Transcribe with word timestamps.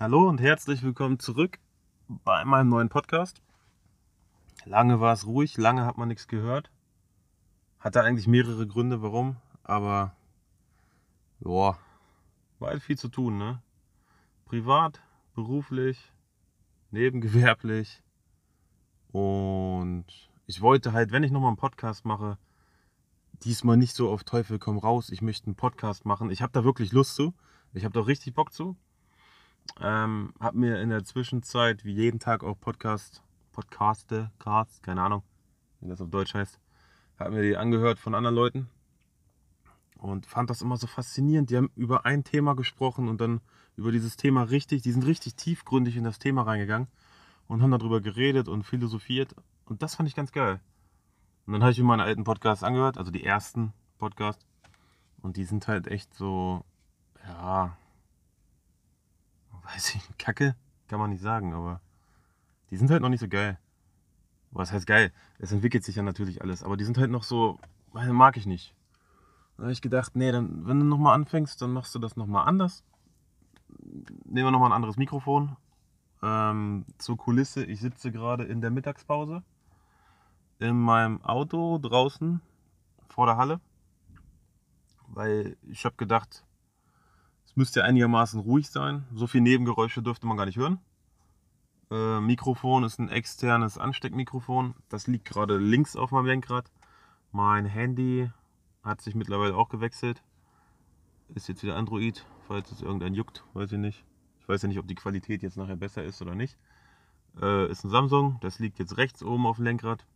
Hallo 0.00 0.26
und 0.26 0.40
herzlich 0.40 0.82
willkommen 0.82 1.18
zurück 1.18 1.58
bei 2.08 2.42
meinem 2.46 2.70
neuen 2.70 2.88
Podcast. 2.88 3.42
Lange 4.64 4.98
war 4.98 5.12
es 5.12 5.26
ruhig, 5.26 5.58
lange 5.58 5.84
hat 5.84 5.98
man 5.98 6.08
nichts 6.08 6.26
gehört. 6.26 6.70
Hatte 7.78 8.02
eigentlich 8.02 8.26
mehrere 8.26 8.66
Gründe, 8.66 9.02
warum, 9.02 9.36
aber 9.62 10.16
ja, 11.40 11.76
war 12.60 12.70
halt 12.70 12.82
viel 12.82 12.96
zu 12.96 13.08
tun, 13.08 13.36
ne? 13.36 13.62
Privat, 14.46 15.02
beruflich, 15.34 16.10
nebengewerblich. 16.90 18.02
Und 19.12 20.06
ich 20.46 20.62
wollte 20.62 20.94
halt, 20.94 21.12
wenn 21.12 21.24
ich 21.24 21.30
nochmal 21.30 21.50
einen 21.50 21.58
Podcast 21.58 22.06
mache, 22.06 22.38
diesmal 23.44 23.76
nicht 23.76 23.94
so 23.94 24.10
auf 24.10 24.24
Teufel 24.24 24.58
komm 24.58 24.78
raus. 24.78 25.10
Ich 25.10 25.20
möchte 25.20 25.48
einen 25.48 25.56
Podcast 25.56 26.06
machen. 26.06 26.30
Ich 26.30 26.40
habe 26.40 26.54
da 26.54 26.64
wirklich 26.64 26.90
Lust 26.90 27.16
zu. 27.16 27.34
Ich 27.74 27.84
habe 27.84 27.92
da 27.92 28.00
richtig 28.00 28.32
Bock 28.32 28.54
zu. 28.54 28.78
Ähm, 29.78 30.32
habe 30.40 30.58
mir 30.58 30.80
in 30.80 30.90
der 30.90 31.04
Zwischenzeit 31.04 31.84
wie 31.84 31.92
jeden 31.92 32.18
Tag 32.18 32.42
auch 32.42 32.58
Podcast, 32.58 33.22
Podcaste, 33.52 34.30
Casts, 34.38 34.82
keine 34.82 35.02
Ahnung, 35.02 35.22
wie 35.80 35.88
das 35.88 36.00
auf 36.00 36.10
Deutsch 36.10 36.34
heißt, 36.34 36.58
habe 37.18 37.30
mir 37.32 37.42
die 37.42 37.56
angehört 37.56 37.98
von 37.98 38.14
anderen 38.14 38.34
Leuten 38.34 38.68
und 39.98 40.26
fand 40.26 40.50
das 40.50 40.62
immer 40.62 40.76
so 40.76 40.86
faszinierend. 40.86 41.50
Die 41.50 41.56
haben 41.56 41.70
über 41.76 42.06
ein 42.06 42.24
Thema 42.24 42.54
gesprochen 42.54 43.08
und 43.08 43.20
dann 43.20 43.40
über 43.76 43.92
dieses 43.92 44.16
Thema 44.16 44.42
richtig, 44.42 44.82
die 44.82 44.92
sind 44.92 45.06
richtig 45.06 45.36
tiefgründig 45.36 45.96
in 45.96 46.04
das 46.04 46.18
Thema 46.18 46.42
reingegangen 46.42 46.88
und 47.46 47.62
haben 47.62 47.70
darüber 47.70 48.00
geredet 48.00 48.48
und 48.48 48.64
philosophiert 48.64 49.34
und 49.66 49.82
das 49.82 49.94
fand 49.94 50.08
ich 50.08 50.14
ganz 50.14 50.32
geil. 50.32 50.60
Und 51.46 51.54
dann 51.54 51.62
habe 51.62 51.72
ich 51.72 51.78
mir 51.78 51.84
meine 51.84 52.04
alten 52.04 52.24
Podcasts 52.24 52.64
angehört, 52.64 52.98
also 52.98 53.10
die 53.10 53.24
ersten 53.24 53.72
Podcasts 53.98 54.46
und 55.22 55.36
die 55.36 55.44
sind 55.44 55.68
halt 55.68 55.86
echt 55.86 56.14
so, 56.14 56.64
ja, 57.26 57.76
weiß 59.74 59.94
ich, 59.94 60.18
Kacke, 60.18 60.56
kann 60.88 60.98
man 60.98 61.10
nicht 61.10 61.22
sagen, 61.22 61.54
aber 61.54 61.80
die 62.70 62.76
sind 62.76 62.90
halt 62.90 63.02
noch 63.02 63.08
nicht 63.08 63.20
so 63.20 63.28
geil. 63.28 63.58
Was 64.50 64.72
heißt 64.72 64.86
geil? 64.86 65.12
Es 65.38 65.52
entwickelt 65.52 65.84
sich 65.84 65.96
ja 65.96 66.02
natürlich 66.02 66.42
alles, 66.42 66.62
aber 66.62 66.76
die 66.76 66.84
sind 66.84 66.98
halt 66.98 67.10
noch 67.10 67.22
so, 67.22 67.58
mag 67.92 68.36
ich 68.36 68.46
nicht. 68.46 68.74
Da 69.56 69.64
habe 69.64 69.72
ich 69.72 69.82
gedacht, 69.82 70.16
nee, 70.16 70.32
dann, 70.32 70.66
wenn 70.66 70.80
du 70.80 70.86
nochmal 70.86 71.14
anfängst, 71.14 71.60
dann 71.62 71.72
machst 71.72 71.94
du 71.94 71.98
das 71.98 72.16
nochmal 72.16 72.48
anders. 72.48 72.82
Nehmen 74.24 74.46
wir 74.46 74.50
nochmal 74.50 74.70
ein 74.70 74.76
anderes 74.76 74.96
Mikrofon. 74.96 75.56
Ähm, 76.22 76.84
zur 76.98 77.16
Kulisse, 77.16 77.64
ich 77.64 77.80
sitze 77.80 78.10
gerade 78.10 78.44
in 78.44 78.60
der 78.60 78.70
Mittagspause 78.70 79.42
in 80.58 80.78
meinem 80.78 81.22
Auto 81.24 81.78
draußen 81.78 82.40
vor 83.08 83.26
der 83.26 83.36
Halle, 83.36 83.60
weil 85.08 85.56
ich 85.68 85.84
habe 85.84 85.96
gedacht, 85.96 86.44
es 87.50 87.56
müsste 87.56 87.82
einigermaßen 87.82 88.38
ruhig 88.38 88.70
sein. 88.70 89.04
So 89.12 89.26
viel 89.26 89.40
Nebengeräusche 89.40 90.02
dürfte 90.02 90.24
man 90.24 90.36
gar 90.36 90.46
nicht 90.46 90.56
hören. 90.56 90.78
Äh, 91.90 92.20
Mikrofon 92.20 92.84
ist 92.84 93.00
ein 93.00 93.08
externes 93.08 93.76
Ansteckmikrofon. 93.76 94.76
Das 94.88 95.08
liegt 95.08 95.24
gerade 95.24 95.58
links 95.58 95.96
auf 95.96 96.12
meinem 96.12 96.26
Lenkrad. 96.26 96.70
Mein 97.32 97.64
Handy 97.64 98.30
hat 98.84 99.00
sich 99.00 99.16
mittlerweile 99.16 99.56
auch 99.56 99.68
gewechselt. 99.68 100.22
Ist 101.34 101.48
jetzt 101.48 101.64
wieder 101.64 101.76
Android, 101.76 102.24
falls 102.46 102.70
es 102.70 102.82
irgendein 102.82 103.14
juckt, 103.14 103.42
weiß 103.54 103.72
ich 103.72 103.78
nicht. 103.78 104.04
Ich 104.38 104.48
weiß 104.48 104.62
ja 104.62 104.68
nicht, 104.68 104.78
ob 104.78 104.86
die 104.86 104.94
Qualität 104.94 105.42
jetzt 105.42 105.56
nachher 105.56 105.76
besser 105.76 106.04
ist 106.04 106.22
oder 106.22 106.36
nicht. 106.36 106.56
Äh, 107.40 107.68
ist 107.68 107.82
ein 107.82 107.90
Samsung, 107.90 108.38
das 108.42 108.60
liegt 108.60 108.78
jetzt 108.78 108.96
rechts 108.96 109.24
oben 109.24 109.46
auf 109.46 109.56
dem 109.56 109.64
Lenkrad. 109.64 110.06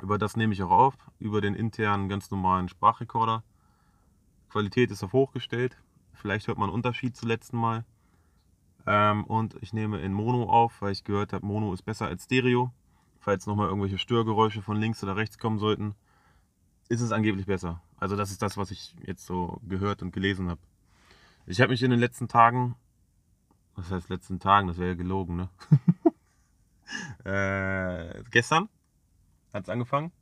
Über 0.00 0.18
das 0.18 0.36
nehme 0.36 0.52
ich 0.52 0.62
auch 0.62 0.70
auf, 0.70 0.94
über 1.18 1.40
den 1.40 1.54
internen 1.54 2.08
ganz 2.08 2.30
normalen 2.30 2.68
Sprachrekorder. 2.68 3.42
Qualität 4.50 4.92
ist 4.92 5.02
auf 5.02 5.12
hochgestellt. 5.12 5.76
Vielleicht 6.14 6.48
hört 6.48 6.58
man 6.58 6.68
einen 6.68 6.74
Unterschied 6.74 7.16
zum 7.16 7.28
letzten 7.28 7.58
Mal. 7.58 7.84
Ähm, 8.86 9.24
und 9.24 9.56
ich 9.62 9.72
nehme 9.72 10.00
in 10.00 10.12
Mono 10.12 10.44
auf, 10.44 10.80
weil 10.82 10.92
ich 10.92 11.04
gehört 11.04 11.32
habe, 11.32 11.46
Mono 11.46 11.72
ist 11.72 11.82
besser 11.82 12.06
als 12.06 12.24
Stereo. 12.24 12.72
Falls 13.18 13.46
nochmal 13.46 13.68
irgendwelche 13.68 13.98
Störgeräusche 13.98 14.62
von 14.62 14.76
links 14.76 15.02
oder 15.02 15.16
rechts 15.16 15.38
kommen 15.38 15.58
sollten, 15.58 15.94
ist 16.88 17.00
es 17.00 17.12
angeblich 17.12 17.46
besser. 17.46 17.80
Also 17.98 18.16
das 18.16 18.30
ist 18.30 18.42
das, 18.42 18.56
was 18.56 18.70
ich 18.70 18.94
jetzt 19.02 19.24
so 19.24 19.60
gehört 19.66 20.02
und 20.02 20.12
gelesen 20.12 20.50
habe. 20.50 20.60
Ich 21.46 21.60
habe 21.60 21.70
mich 21.70 21.82
in 21.82 21.90
den 21.90 22.00
letzten 22.00 22.28
Tagen, 22.28 22.76
was 23.74 23.90
heißt 23.90 24.10
letzten 24.10 24.40
Tagen, 24.40 24.68
das 24.68 24.76
wäre 24.76 24.90
ja 24.90 24.94
gelogen, 24.94 25.36
ne? 25.36 25.48
äh, 27.24 28.22
gestern 28.30 28.68
hat 29.52 29.64
es 29.64 29.68
angefangen, 29.70 30.12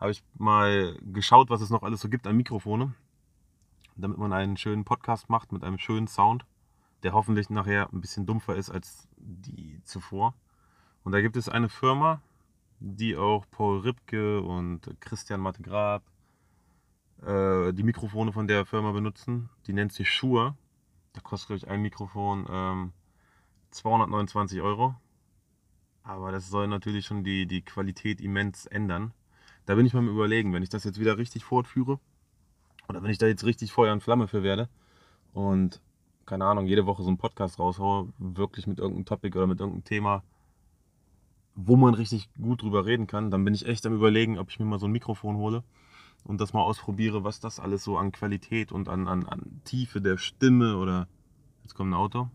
habe 0.00 0.10
ich 0.10 0.22
mal 0.38 0.98
geschaut, 1.02 1.50
was 1.50 1.60
es 1.60 1.70
noch 1.70 1.82
alles 1.82 2.00
so 2.00 2.08
gibt 2.08 2.26
an 2.26 2.36
Mikrofone 2.36 2.94
damit 3.98 4.18
man 4.18 4.32
einen 4.32 4.56
schönen 4.56 4.84
Podcast 4.84 5.28
macht 5.28 5.52
mit 5.52 5.64
einem 5.64 5.78
schönen 5.78 6.06
Sound, 6.06 6.46
der 7.02 7.12
hoffentlich 7.12 7.50
nachher 7.50 7.92
ein 7.92 8.00
bisschen 8.00 8.26
dumpfer 8.26 8.56
ist 8.56 8.70
als 8.70 9.08
die 9.16 9.80
zuvor. 9.84 10.34
Und 11.02 11.12
da 11.12 11.20
gibt 11.20 11.36
es 11.36 11.48
eine 11.48 11.68
Firma, 11.68 12.22
die 12.80 13.16
auch 13.16 13.44
Paul 13.50 13.80
Ripke 13.80 14.40
und 14.40 14.94
Christian 15.00 15.40
Mattegrab 15.40 16.02
äh, 17.22 17.72
die 17.72 17.82
Mikrofone 17.82 18.32
von 18.32 18.46
der 18.46 18.66
Firma 18.66 18.92
benutzen. 18.92 19.50
Die 19.66 19.72
nennt 19.72 19.92
sich 19.92 20.10
Shure. 20.10 20.56
Da 21.12 21.20
kostet, 21.20 21.48
glaube 21.48 21.58
ich, 21.58 21.68
ein 21.68 21.82
Mikrofon 21.82 22.46
ähm, 22.48 22.92
229 23.70 24.60
Euro. 24.60 24.94
Aber 26.02 26.32
das 26.32 26.48
soll 26.48 26.68
natürlich 26.68 27.06
schon 27.06 27.24
die, 27.24 27.46
die 27.46 27.62
Qualität 27.62 28.20
immens 28.20 28.66
ändern. 28.66 29.12
Da 29.66 29.74
bin 29.74 29.84
ich 29.84 29.92
mal 29.92 30.06
überlegen, 30.06 30.52
wenn 30.52 30.62
ich 30.62 30.70
das 30.70 30.84
jetzt 30.84 30.98
wieder 30.98 31.18
richtig 31.18 31.44
fortführe, 31.44 32.00
oder 32.88 33.02
wenn 33.02 33.10
ich 33.10 33.18
da 33.18 33.26
jetzt 33.26 33.44
richtig 33.44 33.72
Feuer 33.72 33.92
und 33.92 34.02
Flamme 34.02 34.28
für 34.28 34.42
werde 34.42 34.68
und 35.32 35.80
keine 36.26 36.44
Ahnung, 36.44 36.66
jede 36.66 36.86
Woche 36.86 37.02
so 37.02 37.08
einen 37.08 37.18
Podcast 37.18 37.58
raushaue, 37.58 38.12
wirklich 38.18 38.66
mit 38.66 38.78
irgendeinem 38.78 39.06
Topic 39.06 39.36
oder 39.36 39.46
mit 39.46 39.60
irgendeinem 39.60 39.84
Thema, 39.84 40.22
wo 41.54 41.76
man 41.76 41.94
richtig 41.94 42.28
gut 42.40 42.62
drüber 42.62 42.86
reden 42.86 43.06
kann, 43.06 43.30
dann 43.30 43.44
bin 43.44 43.54
ich 43.54 43.66
echt 43.66 43.86
am 43.86 43.94
überlegen, 43.94 44.38
ob 44.38 44.50
ich 44.50 44.58
mir 44.58 44.66
mal 44.66 44.78
so 44.78 44.86
ein 44.86 44.92
Mikrofon 44.92 45.36
hole 45.36 45.64
und 46.24 46.40
das 46.40 46.52
mal 46.52 46.62
ausprobiere, 46.62 47.24
was 47.24 47.40
das 47.40 47.60
alles 47.60 47.82
so 47.82 47.96
an 47.98 48.12
Qualität 48.12 48.72
und 48.72 48.88
an, 48.88 49.08
an, 49.08 49.26
an 49.26 49.60
Tiefe 49.64 50.00
der 50.00 50.18
Stimme 50.18 50.76
oder 50.76 51.08
jetzt 51.62 51.74
kommt 51.74 51.90
ein 51.90 51.94
Auto. 51.94 52.28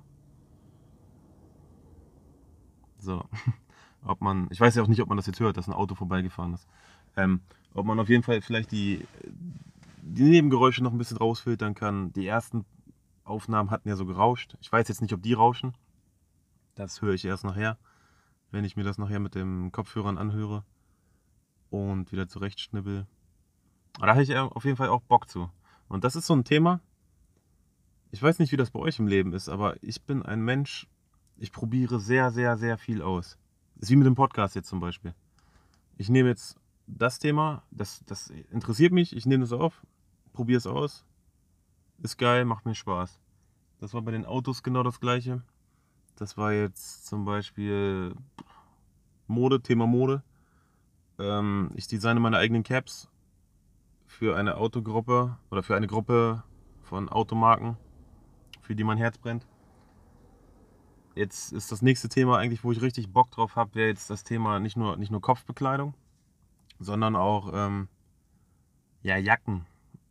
So, 2.98 3.26
ob 4.04 4.22
man, 4.22 4.48
ich 4.50 4.60
weiß 4.60 4.76
ja 4.76 4.84
auch 4.84 4.88
nicht, 4.88 5.02
ob 5.02 5.10
man 5.10 5.18
das 5.18 5.28
jetzt 5.28 5.40
hört, 5.40 5.58
dass 5.58 5.68
ein 5.68 5.74
Auto 5.74 5.96
vorbeigefahren 5.96 6.54
ist. 6.54 6.68
Ähm, 7.16 7.42
ob 7.74 7.86
man 7.86 8.00
auf 8.00 8.10
jeden 8.10 8.24
Fall 8.24 8.42
vielleicht 8.42 8.72
die, 8.72 9.06
die 10.06 10.24
Nebengeräusche 10.24 10.84
noch 10.84 10.92
ein 10.92 10.98
bisschen 10.98 11.18
rausfiltern 11.18 11.76
kann. 11.76 12.12
Die 12.14 12.28
ersten 12.28 12.66
Aufnahmen 13.24 13.72
hatten 13.72 13.88
ja 13.88 13.96
so 13.96 14.06
gerauscht. 14.06 14.58
Ich 14.62 14.72
weiß 14.72 14.88
jetzt 14.90 15.02
nicht, 15.02 15.14
ob 15.14 15.22
die 15.22 15.34
rauschen. 15.34 15.74
Das 16.76 17.02
höre 17.02 17.14
ich 17.14 17.24
erst 17.26 17.46
nachher, 17.46 17.78
wenn 18.52 18.66
ich 18.66 18.76
mir 18.76 18.84
das 18.84 18.98
nachher 18.98 19.20
mit 19.20 19.36
den 19.36 19.72
Kopfhörern 19.72 20.18
anhöre 20.18 20.66
und 21.70 22.12
wieder 22.12 22.28
zurechtschnibbel. 22.28 23.08
Aber 23.98 24.08
da 24.08 24.14
habe 24.14 24.24
ich 24.24 24.36
auf 24.36 24.66
jeden 24.66 24.78
Fall 24.78 24.90
auch 24.90 25.02
Bock 25.02 25.30
zu. 25.30 25.50
Und 25.88 26.04
das 26.04 26.16
ist 26.16 26.28
so 26.28 26.36
ein 26.36 26.44
Thema. 26.44 26.82
Ich 28.12 28.22
weiß 28.22 28.40
nicht, 28.40 28.52
wie 28.52 28.58
das 28.58 28.72
bei 28.72 28.80
euch 28.80 29.00
im 29.00 29.08
Leben 29.08 29.34
ist, 29.34 29.50
aber 29.50 29.82
ich 29.82 30.04
bin 30.04 30.22
ein 30.24 30.42
Mensch, 30.42 30.88
ich 31.38 31.52
probiere 31.52 32.00
sehr, 32.00 32.32
sehr, 32.32 32.58
sehr 32.58 32.78
viel 32.78 33.02
aus. 33.02 33.38
Das 33.76 33.84
ist 33.84 33.90
wie 33.92 33.96
mit 33.96 34.06
dem 34.06 34.16
Podcast 34.16 34.56
jetzt 34.56 34.70
zum 34.70 34.80
Beispiel. 34.80 35.16
Ich 35.98 36.10
nehme 36.10 36.30
jetzt 36.30 36.58
das 36.88 37.20
Thema, 37.20 37.64
das, 37.72 38.04
das 38.06 38.30
interessiert 38.52 38.92
mich, 38.92 39.16
ich 39.16 39.26
nehme 39.26 39.44
das 39.44 39.54
auf, 39.54 39.86
probiere 40.34 40.58
es 40.58 40.68
aus. 40.68 41.06
Ist 42.00 42.18
geil, 42.18 42.46
macht 42.46 42.66
mir 42.66 42.76
Spaß. 42.76 43.20
Das 43.80 43.94
war 43.94 44.02
bei 44.02 44.12
den 44.12 44.26
Autos 44.26 44.64
genau 44.64 44.84
das 44.84 45.00
gleiche. 45.00 45.42
Das 46.16 46.38
war 46.38 46.54
jetzt 46.54 47.06
zum 47.06 47.26
Beispiel 47.26 48.16
Mode, 49.28 49.62
Thema 49.62 49.88
Mode. 49.88 50.24
Ähm, 51.20 51.72
ich 51.76 51.88
designe 51.88 52.20
meine 52.20 52.38
eigenen 52.38 52.64
Caps 52.64 53.10
für 54.06 54.36
eine 54.36 54.58
Autogruppe 54.58 55.38
oder 55.50 55.64
für 55.64 55.76
eine 55.76 55.88
Gruppe 55.88 56.44
von 56.82 57.10
Automarken, 57.10 57.78
für 58.62 58.76
die 58.76 58.84
mein 58.84 58.98
Herz 58.98 59.18
brennt. 59.18 59.48
Jetzt 61.16 61.54
ist 61.54 61.72
das 61.72 61.82
nächste 61.82 62.10
Thema 62.10 62.38
eigentlich, 62.38 62.64
wo 62.64 62.72
ich 62.72 62.82
richtig 62.82 63.12
Bock 63.12 63.32
drauf 63.32 63.56
habe, 63.56 63.76
wäre 63.76 63.90
jetzt 63.90 64.10
das 64.10 64.24
Thema 64.24 64.60
nicht 64.60 64.78
nur, 64.78 64.98
nicht 64.98 65.12
nur 65.12 65.22
Kopfbekleidung, 65.22 65.94
sondern 66.84 67.16
auch 67.16 67.52
ähm, 67.54 67.88
ja, 69.02 69.18
Jacken. 69.18 69.66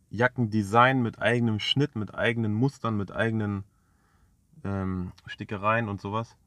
Jackendesign 0.09 1.01
mit 1.01 1.19
eigenem 1.19 1.59
Schnitt, 1.59 1.95
mit 1.95 2.13
eigenen 2.13 2.53
Mustern, 2.53 2.97
mit 2.97 3.11
eigenen 3.11 3.63
ähm, 4.63 5.11
Stickereien 5.25 5.89
und 5.89 5.99
sowas. 5.99 6.37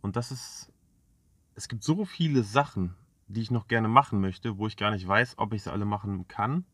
Und 0.00 0.16
das 0.16 0.32
ist, 0.32 0.72
es 1.54 1.68
gibt 1.68 1.82
so 1.82 2.06
viele 2.06 2.42
Sachen, 2.42 2.94
die 3.26 3.42
ich 3.42 3.50
noch 3.50 3.68
gerne 3.68 3.88
machen 3.88 4.20
möchte, 4.20 4.56
wo 4.56 4.66
ich 4.66 4.78
gar 4.78 4.90
nicht 4.90 5.06
weiß, 5.06 5.34
ob 5.36 5.52
ich 5.52 5.64
sie 5.64 5.72
alle 5.72 5.84
machen 5.84 6.26
kann, 6.28 6.64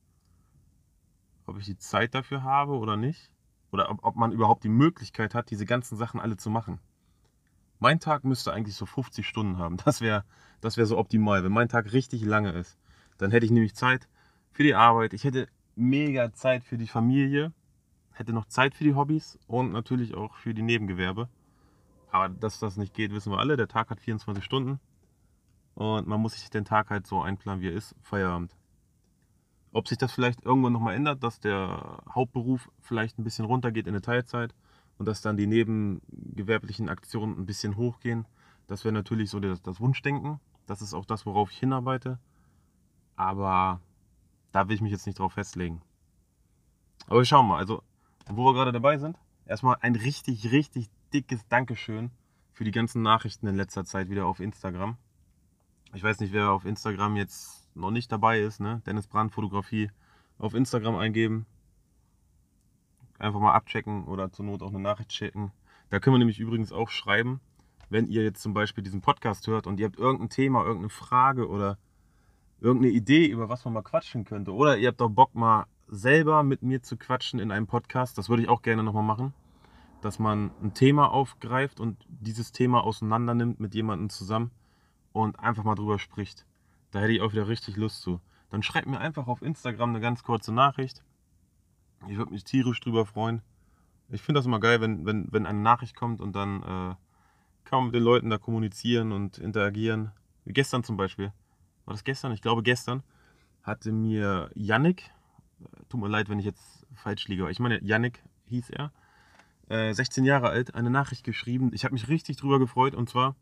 ob 1.47 1.59
ich 1.59 1.65
die 1.65 1.76
Zeit 1.79 2.15
dafür 2.15 2.44
habe 2.44 2.75
oder 2.75 2.97
nicht, 2.97 3.32
oder 3.73 3.91
ob, 3.91 4.05
ob 4.05 4.15
man 4.15 4.31
überhaupt 4.31 4.62
die 4.62 4.69
Möglichkeit 4.69 5.35
hat, 5.35 5.50
diese 5.50 5.67
ganzen 5.67 5.97
Sachen 5.97 6.21
alle 6.21 6.37
zu 6.37 6.49
machen. 6.49 6.79
Mein 7.79 8.00
Tag 8.00 8.25
müsste 8.25 8.53
eigentlich 8.53 8.76
so 8.76 8.87
50 8.87 9.26
Stunden 9.26 9.59
haben. 9.59 9.76
Das 9.85 10.00
wäre 10.00 10.25
das 10.65 10.76
wär 10.76 10.87
so 10.87 10.99
optimal. 10.99 11.44
Wenn 11.44 11.53
mein 11.53 11.69
Tag 11.69 11.93
richtig 11.93 12.25
lange 12.25 12.53
ist, 12.53 12.79
dann 13.19 13.31
hätte 13.31 13.44
ich 13.44 13.53
nämlich 13.53 13.75
Zeit 13.75 14.09
für 14.53 14.62
die 14.62 14.75
Arbeit. 14.75 15.12
Ich 15.12 15.25
hätte 15.25 15.49
mega 15.76 16.32
Zeit 16.32 16.65
für 16.65 16.79
die 16.79 16.87
Familie, 16.87 17.53
hätte 18.12 18.32
noch 18.32 18.47
Zeit 18.47 18.75
für 18.75 18.85
die 18.85 18.94
Hobbys 18.94 19.38
und 19.47 19.73
natürlich 19.73 20.15
auch 20.15 20.35
für 20.37 20.55
die 20.55 20.62
Nebengewerbe. 20.62 21.29
Aber 22.11 22.29
dass 22.29 22.61
das 22.61 22.76
nicht 22.76 22.94
geht, 22.94 23.12
wissen 23.12 23.32
wir 23.32 23.38
alle. 23.38 23.56
Der 23.56 23.69
Tag 23.69 23.91
hat 23.91 24.00
24 24.00 24.43
Stunden. 24.44 24.81
Und 25.75 26.06
man 26.06 26.21
muss 26.21 26.35
sich 26.35 26.49
den 26.49 26.65
Tag 26.65 26.91
halt 26.91 27.06
so 27.06 27.21
einplanen, 27.21 27.61
wie 27.61 27.69
er 27.69 27.75
ist. 27.75 27.94
Feierabend. 28.00 28.56
Ob 29.73 29.88
sich 29.88 29.99
das 29.99 30.12
vielleicht 30.12 30.44
irgendwann 30.44 30.73
nochmal 30.73 30.94
ändert, 30.94 31.25
dass 31.25 31.41
der 31.41 32.03
Hauptberuf 32.09 32.71
vielleicht 32.79 33.19
ein 33.19 33.25
bisschen 33.25 33.44
runtergeht 33.44 33.88
in 33.88 33.93
der 33.93 34.03
Teilzeit 34.03 34.55
und 34.99 35.06
dass 35.06 35.20
dann 35.20 35.37
die 35.37 35.46
nebengewerblichen 35.46 36.88
Aktionen 36.88 37.38
ein 37.38 37.46
bisschen 37.46 37.76
hochgehen, 37.76 38.26
das 38.67 38.85
wäre 38.85 38.94
natürlich 38.94 39.31
so 39.31 39.41
das, 39.41 39.62
das 39.62 39.81
Wunschdenken. 39.81 40.41
Das 40.67 40.81
ist 40.81 40.94
auch 40.94 41.05
das, 41.05 41.26
worauf 41.26 41.50
ich 41.50 41.58
hinarbeite. 41.58 42.19
Aber 43.17 43.81
da 44.52 44.69
will 44.69 44.76
ich 44.76 44.81
mich 44.81 44.93
jetzt 44.93 45.06
nicht 45.06 45.19
drauf 45.19 45.35
festlegen. 45.35 45.82
Aber 47.06 47.20
wir 47.20 47.25
schauen 47.25 47.46
mal. 47.46 47.58
Also, 47.58 47.82
wo 48.29 48.44
wir 48.46 48.55
gerade 48.55 48.73
dabei 48.73 48.99
sind, 48.99 49.19
erstmal 49.44 49.76
ein 49.81 49.94
richtig, 49.94 50.50
richtig 50.52 50.88
dickes 51.12 51.47
Dankeschön 51.49 52.11
für 52.52 52.64
die 52.64 52.70
ganzen 52.70 53.02
Nachrichten 53.02 53.47
in 53.47 53.56
letzter 53.56 53.85
Zeit 53.85 54.08
wieder 54.08 54.26
auf 54.26 54.40
Instagram. 54.40 54.97
Ich 55.93 56.02
weiß 56.02 56.20
nicht, 56.20 56.32
wer 56.32 56.50
auf 56.50 56.64
Instagram 56.64 57.17
jetzt 57.17 57.69
noch 57.75 57.90
nicht 57.90 58.11
dabei 58.11 58.40
ist, 58.40 58.61
ne? 58.61 58.81
Dennis 58.87 59.06
Brand 59.06 59.32
Fotografie 59.32 59.90
auf 60.38 60.55
Instagram 60.55 60.97
eingeben. 60.97 61.47
Einfach 63.19 63.40
mal 63.40 63.52
abchecken 63.52 64.05
oder 64.05 64.32
zur 64.32 64.44
Not 64.44 64.62
auch 64.62 64.70
eine 64.70 64.81
Nachricht 64.81 65.12
schicken. 65.12 65.52
Da 65.90 66.00
können 66.00 66.14
wir 66.14 66.19
nämlich 66.19 66.40
übrigens 66.40 66.72
auch 66.72 66.88
schreiben, 66.88 67.40
wenn 67.90 68.08
ihr 68.08 68.22
jetzt 68.22 68.43
zum 68.43 68.55
Beispiel 68.55 68.82
diesen 68.82 69.00
Podcast 69.00 69.46
hört 69.46 69.66
und 69.66 69.78
ihr 69.78 69.87
habt 69.87 69.99
irgendein 69.99 70.31
Thema, 70.31 70.61
irgendeine 70.61 70.88
Frage 70.88 71.49
oder 71.49 71.78
irgendeine 72.61 72.93
Idee, 72.93 73.26
über 73.26 73.49
was 73.49 73.64
man 73.64 73.75
mal 73.75 73.82
quatschen 73.82 74.25
könnte. 74.25 74.52
Oder 74.52 74.76
ihr 74.78 74.88
habt 74.88 75.00
doch 75.00 75.11
Bock, 75.11 75.34
mal 75.34 75.66
selber 75.87 76.43
mit 76.43 76.62
mir 76.62 76.82
zu 76.82 76.96
quatschen 76.96 77.38
in 77.38 77.52
einem 77.52 77.66
Podcast. 77.66 78.19
Das 78.19 78.28
würde 78.28 78.43
ich 78.43 78.49
auch 78.49 78.62
gerne 78.62 78.82
nochmal 78.82 79.02
machen. 79.02 79.34
Dass 80.00 80.19
man 80.19 80.50
ein 80.62 80.75
Thema 80.75 81.11
aufgreift 81.11 81.81
und 81.81 82.05
dieses 82.08 82.52
Thema 82.52 82.84
auseinander 82.84 83.34
nimmt 83.34 83.61
mit 83.61 83.75
jemandem 83.75 84.11
zusammen 84.11 84.50
und 85.12 85.38
einfach 85.38 85.64
mal 85.64 85.75
drüber 85.75 85.99
spricht. 85.99 86.46
Da 86.90 87.00
hätte 87.00 87.12
ich 87.12 87.20
auch 87.20 87.32
wieder 87.32 87.49
richtig 87.49 87.76
Lust 87.76 88.02
zu. 88.02 88.20
Dann 88.50 88.62
schreibt 88.62 88.87
mir 88.87 88.99
einfach 88.99 89.26
auf 89.26 89.43
Instagram 89.43 89.90
eine 89.90 90.00
ganz 90.00 90.22
kurze 90.22 90.52
Nachricht. 90.52 91.02
Ich 92.08 92.16
würde 92.16 92.32
mich 92.32 92.44
tierisch 92.44 92.80
drüber 92.80 93.06
freuen. 93.06 93.42
Ich 94.10 94.22
finde 94.22 94.38
das 94.38 94.46
immer 94.46 94.60
geil, 94.60 94.80
wenn, 94.80 95.06
wenn, 95.06 95.28
wenn 95.32 95.46
eine 95.46 95.60
Nachricht 95.60 95.96
kommt 95.96 96.20
und 96.20 96.36
dann 96.36 96.62
äh, 96.62 96.94
kann 97.64 97.78
man 97.78 97.84
mit 97.86 97.94
den 97.94 98.02
Leuten 98.02 98.30
da 98.30 98.38
kommunizieren 98.38 99.12
und 99.12 99.38
interagieren. 99.38 100.12
Wie 100.44 100.52
gestern 100.52 100.84
zum 100.84 100.96
Beispiel. 100.96 101.32
War 101.84 101.94
das 101.94 102.04
gestern? 102.04 102.32
Ich 102.32 102.42
glaube 102.42 102.62
gestern 102.62 103.02
hatte 103.62 103.92
mir 103.92 104.50
Yannick, 104.54 105.10
tut 105.88 106.00
mir 106.00 106.08
leid, 106.08 106.28
wenn 106.28 106.38
ich 106.38 106.44
jetzt 106.44 106.86
falsch 106.94 107.28
liege, 107.28 107.42
aber 107.42 107.50
ich 107.50 107.60
meine, 107.60 107.82
Yannick 107.82 108.22
hieß 108.46 108.70
er, 108.70 108.92
äh, 109.68 109.94
16 109.94 110.24
Jahre 110.24 110.50
alt, 110.50 110.74
eine 110.74 110.90
Nachricht 110.90 111.24
geschrieben. 111.24 111.70
Ich 111.72 111.84
habe 111.84 111.94
mich 111.94 112.08
richtig 112.08 112.36
drüber 112.36 112.58
gefreut 112.58 112.94
und 112.94 113.08
zwar, 113.08 113.36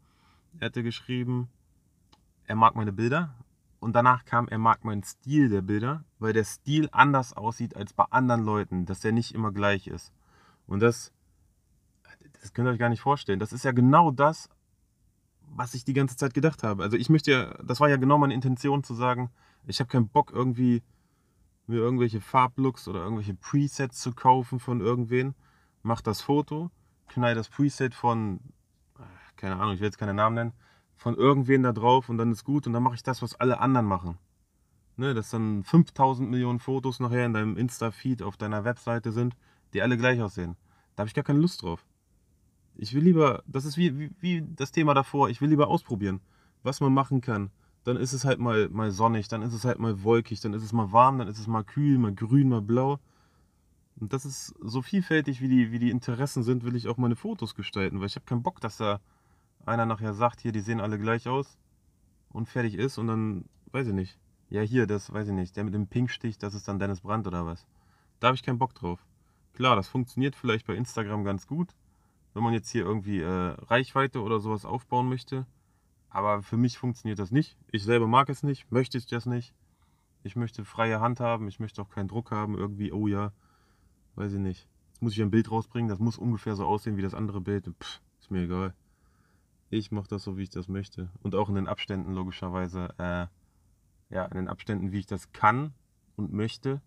er 0.60 0.66
hatte 0.66 0.84
geschrieben, 0.84 1.48
er 2.46 2.54
mag 2.54 2.76
meine 2.76 2.92
Bilder 2.92 3.34
und 3.82 3.94
danach 3.94 4.24
kam, 4.24 4.46
er 4.46 4.58
mag 4.58 4.84
meinen 4.84 5.02
Stil 5.02 5.48
der 5.48 5.60
Bilder, 5.60 6.04
weil 6.20 6.32
der 6.32 6.44
Stil 6.44 6.88
anders 6.92 7.32
aussieht 7.32 7.74
als 7.74 7.92
bei 7.92 8.04
anderen 8.10 8.44
Leuten, 8.44 8.86
dass 8.86 9.00
der 9.00 9.10
nicht 9.10 9.34
immer 9.34 9.50
gleich 9.50 9.88
ist. 9.88 10.12
Und 10.68 10.78
das, 10.78 11.12
das 12.40 12.52
könnt 12.52 12.68
ihr 12.68 12.70
euch 12.70 12.78
gar 12.78 12.90
nicht 12.90 13.00
vorstellen. 13.00 13.40
Das 13.40 13.52
ist 13.52 13.64
ja 13.64 13.72
genau 13.72 14.12
das, 14.12 14.48
was 15.40 15.74
ich 15.74 15.84
die 15.84 15.94
ganze 15.94 16.16
Zeit 16.16 16.32
gedacht 16.32 16.62
habe. 16.62 16.84
Also 16.84 16.96
ich 16.96 17.10
möchte 17.10 17.32
ja, 17.32 17.54
das 17.64 17.80
war 17.80 17.88
ja 17.88 17.96
genau 17.96 18.18
meine 18.18 18.34
Intention 18.34 18.84
zu 18.84 18.94
sagen, 18.94 19.30
ich 19.66 19.80
habe 19.80 19.88
keinen 19.88 20.08
Bock 20.08 20.30
irgendwie 20.32 20.84
mir 21.66 21.78
irgendwelche 21.78 22.20
Farblooks 22.20 22.86
oder 22.86 23.00
irgendwelche 23.00 23.34
Presets 23.34 24.00
zu 24.00 24.12
kaufen 24.12 24.60
von 24.60 24.80
irgendwen. 24.80 25.34
Mach 25.82 26.02
das 26.02 26.20
Foto, 26.20 26.70
knall 27.08 27.34
das 27.34 27.48
Preset 27.48 27.96
von, 27.96 28.38
keine 29.34 29.56
Ahnung, 29.56 29.74
ich 29.74 29.80
will 29.80 29.86
jetzt 29.86 29.98
keine 29.98 30.14
Namen 30.14 30.36
nennen, 30.36 30.52
von 31.02 31.16
irgendwen 31.16 31.64
da 31.64 31.72
drauf 31.72 32.08
und 32.08 32.16
dann 32.16 32.30
ist 32.30 32.44
gut 32.44 32.66
und 32.66 32.72
dann 32.72 32.82
mache 32.82 32.94
ich 32.94 33.02
das, 33.02 33.22
was 33.22 33.34
alle 33.34 33.58
anderen 33.58 33.86
machen. 33.86 34.18
Ne, 34.96 35.14
dass 35.14 35.30
dann 35.30 35.64
5000 35.64 36.30
Millionen 36.30 36.60
Fotos 36.60 37.00
nachher 37.00 37.26
in 37.26 37.32
deinem 37.32 37.56
Insta-Feed 37.56 38.22
auf 38.22 38.36
deiner 38.36 38.64
Webseite 38.64 39.10
sind, 39.10 39.34
die 39.72 39.82
alle 39.82 39.96
gleich 39.96 40.20
aussehen. 40.22 40.56
Da 40.94 41.00
habe 41.00 41.08
ich 41.08 41.14
gar 41.14 41.24
keine 41.24 41.40
Lust 41.40 41.62
drauf. 41.62 41.84
Ich 42.76 42.94
will 42.94 43.02
lieber, 43.02 43.42
das 43.46 43.64
ist 43.64 43.76
wie, 43.76 43.98
wie, 43.98 44.10
wie 44.20 44.44
das 44.54 44.70
Thema 44.70 44.94
davor, 44.94 45.28
ich 45.28 45.40
will 45.40 45.48
lieber 45.48 45.68
ausprobieren, 45.68 46.20
was 46.62 46.80
man 46.80 46.94
machen 46.94 47.20
kann. 47.20 47.50
Dann 47.84 47.96
ist 47.96 48.12
es 48.12 48.24
halt 48.24 48.38
mal, 48.38 48.68
mal 48.68 48.92
sonnig, 48.92 49.26
dann 49.26 49.42
ist 49.42 49.54
es 49.54 49.64
halt 49.64 49.80
mal 49.80 50.04
wolkig, 50.04 50.40
dann 50.40 50.54
ist 50.54 50.62
es 50.62 50.72
mal 50.72 50.92
warm, 50.92 51.18
dann 51.18 51.26
ist 51.26 51.40
es 51.40 51.48
mal 51.48 51.64
kühl, 51.64 51.98
mal 51.98 52.14
grün, 52.14 52.48
mal 52.48 52.62
blau. 52.62 53.00
Und 53.98 54.12
das 54.12 54.24
ist 54.24 54.54
so 54.60 54.82
vielfältig, 54.82 55.40
wie 55.40 55.48
die, 55.48 55.72
wie 55.72 55.80
die 55.80 55.90
Interessen 55.90 56.44
sind, 56.44 56.64
will 56.64 56.76
ich 56.76 56.86
auch 56.86 56.96
meine 56.96 57.16
Fotos 57.16 57.56
gestalten, 57.56 57.98
weil 57.98 58.06
ich 58.06 58.14
habe 58.14 58.26
keinen 58.26 58.42
Bock, 58.42 58.60
dass 58.60 58.76
da 58.76 59.00
einer 59.66 59.86
nachher 59.86 60.14
sagt, 60.14 60.40
hier, 60.40 60.52
die 60.52 60.60
sehen 60.60 60.80
alle 60.80 60.98
gleich 60.98 61.28
aus 61.28 61.58
und 62.30 62.48
fertig 62.48 62.74
ist 62.74 62.98
und 62.98 63.06
dann, 63.06 63.44
weiß 63.72 63.88
ich 63.88 63.94
nicht. 63.94 64.18
Ja, 64.48 64.60
hier, 64.60 64.86
das 64.86 65.12
weiß 65.12 65.28
ich 65.28 65.34
nicht. 65.34 65.56
Der 65.56 65.64
mit 65.64 65.74
dem 65.74 65.86
Pinkstich, 65.86 66.38
das 66.38 66.54
ist 66.54 66.68
dann 66.68 66.78
Dennis 66.78 67.00
Brandt 67.00 67.26
oder 67.26 67.46
was. 67.46 67.66
Da 68.20 68.28
habe 68.28 68.34
ich 68.34 68.42
keinen 68.42 68.58
Bock 68.58 68.74
drauf. 68.74 69.06
Klar, 69.54 69.76
das 69.76 69.88
funktioniert 69.88 70.36
vielleicht 70.36 70.66
bei 70.66 70.74
Instagram 70.74 71.24
ganz 71.24 71.46
gut, 71.46 71.74
wenn 72.34 72.42
man 72.42 72.52
jetzt 72.52 72.70
hier 72.70 72.84
irgendwie 72.84 73.20
äh, 73.20 73.56
Reichweite 73.66 74.22
oder 74.22 74.40
sowas 74.40 74.64
aufbauen 74.64 75.08
möchte. 75.08 75.46
Aber 76.08 76.42
für 76.42 76.56
mich 76.56 76.78
funktioniert 76.78 77.18
das 77.18 77.30
nicht. 77.30 77.56
Ich 77.70 77.84
selber 77.84 78.06
mag 78.06 78.28
es 78.28 78.42
nicht, 78.42 78.70
möchte 78.70 78.98
ich 78.98 79.06
das 79.06 79.26
nicht. 79.26 79.54
Ich 80.22 80.36
möchte 80.36 80.64
freie 80.64 81.00
Hand 81.00 81.20
haben, 81.20 81.48
ich 81.48 81.58
möchte 81.58 81.82
auch 81.82 81.88
keinen 81.88 82.08
Druck 82.08 82.30
haben, 82.30 82.56
irgendwie, 82.56 82.92
oh 82.92 83.08
ja, 83.08 83.32
weiß 84.14 84.34
ich 84.34 84.38
nicht. 84.38 84.68
Jetzt 84.90 85.02
muss 85.02 85.14
ich 85.14 85.22
ein 85.22 85.30
Bild 85.30 85.50
rausbringen, 85.50 85.88
das 85.88 85.98
muss 85.98 86.18
ungefähr 86.18 86.54
so 86.54 86.66
aussehen 86.66 86.96
wie 86.96 87.02
das 87.02 87.14
andere 87.14 87.40
Bild. 87.40 87.66
Pff, 87.80 88.00
ist 88.20 88.30
mir 88.30 88.42
egal. 88.42 88.74
Ich 89.72 89.90
mache 89.90 90.06
das 90.06 90.22
so, 90.22 90.36
wie 90.36 90.42
ich 90.42 90.50
das 90.50 90.68
möchte. 90.68 91.08
Und 91.22 91.34
auch 91.34 91.48
in 91.48 91.54
den 91.54 91.66
Abständen 91.66 92.12
logischerweise. 92.12 92.90
Äh, 92.98 93.26
ja, 94.14 94.26
in 94.26 94.36
den 94.36 94.48
Abständen, 94.48 94.92
wie 94.92 94.98
ich 94.98 95.06
das 95.06 95.32
kann 95.32 95.72
und 96.14 96.30
möchte. 96.30 96.82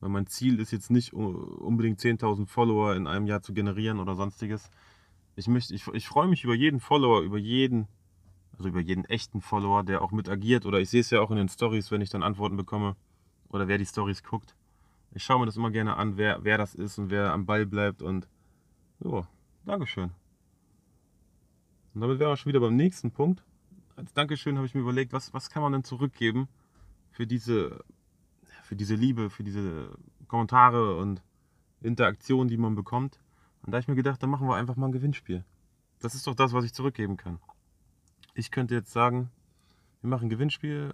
Weil 0.00 0.08
mein 0.08 0.26
Ziel 0.26 0.58
ist 0.58 0.70
jetzt 0.70 0.90
nicht 0.90 1.12
unbedingt 1.12 2.00
10.000 2.00 2.46
Follower 2.46 2.94
in 2.94 3.06
einem 3.06 3.26
Jahr 3.26 3.42
zu 3.42 3.52
generieren 3.52 4.00
oder 4.00 4.14
sonstiges. 4.14 4.70
Ich, 5.36 5.48
möchte, 5.48 5.74
ich, 5.74 5.86
ich 5.88 6.08
freue 6.08 6.26
mich 6.26 6.44
über 6.44 6.54
jeden 6.54 6.80
Follower, 6.80 7.20
über 7.20 7.36
jeden, 7.36 7.88
also 8.56 8.70
über 8.70 8.80
jeden 8.80 9.04
echten 9.04 9.42
Follower, 9.42 9.84
der 9.84 10.00
auch 10.00 10.10
mit 10.10 10.30
agiert. 10.30 10.64
Oder 10.64 10.80
ich 10.80 10.88
sehe 10.88 11.02
es 11.02 11.10
ja 11.10 11.20
auch 11.20 11.30
in 11.30 11.36
den 11.36 11.50
Stories, 11.50 11.90
wenn 11.90 12.00
ich 12.00 12.08
dann 12.08 12.22
Antworten 12.22 12.56
bekomme. 12.56 12.96
Oder 13.50 13.68
wer 13.68 13.76
die 13.76 13.84
Stories 13.84 14.22
guckt. 14.22 14.56
Ich 15.12 15.22
schaue 15.22 15.40
mir 15.40 15.46
das 15.46 15.58
immer 15.58 15.70
gerne 15.70 15.98
an, 15.98 16.16
wer, 16.16 16.42
wer 16.42 16.56
das 16.56 16.74
ist 16.74 16.96
und 16.96 17.10
wer 17.10 17.34
am 17.34 17.44
Ball 17.44 17.66
bleibt. 17.66 18.00
Und 18.00 18.26
so, 18.98 19.26
Dankeschön. 19.66 20.23
Und 21.94 22.00
damit 22.00 22.18
wären 22.18 22.30
wir 22.30 22.36
schon 22.36 22.50
wieder 22.50 22.60
beim 22.60 22.76
nächsten 22.76 23.12
Punkt. 23.12 23.44
Als 23.96 24.12
Dankeschön 24.12 24.56
habe 24.56 24.66
ich 24.66 24.74
mir 24.74 24.80
überlegt, 24.80 25.12
was, 25.12 25.32
was 25.32 25.48
kann 25.48 25.62
man 25.62 25.72
denn 25.72 25.84
zurückgeben 25.84 26.48
für 27.12 27.26
diese, 27.26 27.84
für 28.64 28.74
diese 28.74 28.96
Liebe, 28.96 29.30
für 29.30 29.44
diese 29.44 29.96
Kommentare 30.26 30.96
und 30.96 31.22
Interaktion, 31.80 32.48
die 32.48 32.56
man 32.56 32.74
bekommt. 32.74 33.20
Und 33.62 33.70
da 33.70 33.76
habe 33.76 33.82
ich 33.82 33.88
mir 33.88 33.94
gedacht, 33.94 34.22
dann 34.22 34.30
machen 34.30 34.48
wir 34.48 34.56
einfach 34.56 34.76
mal 34.76 34.86
ein 34.86 34.92
Gewinnspiel. 34.92 35.44
Das 36.00 36.14
ist 36.14 36.26
doch 36.26 36.34
das, 36.34 36.52
was 36.52 36.64
ich 36.64 36.74
zurückgeben 36.74 37.16
kann. 37.16 37.38
Ich 38.34 38.50
könnte 38.50 38.74
jetzt 38.74 38.92
sagen, 38.92 39.30
wir 40.00 40.10
machen 40.10 40.26
ein 40.26 40.30
Gewinnspiel, 40.30 40.92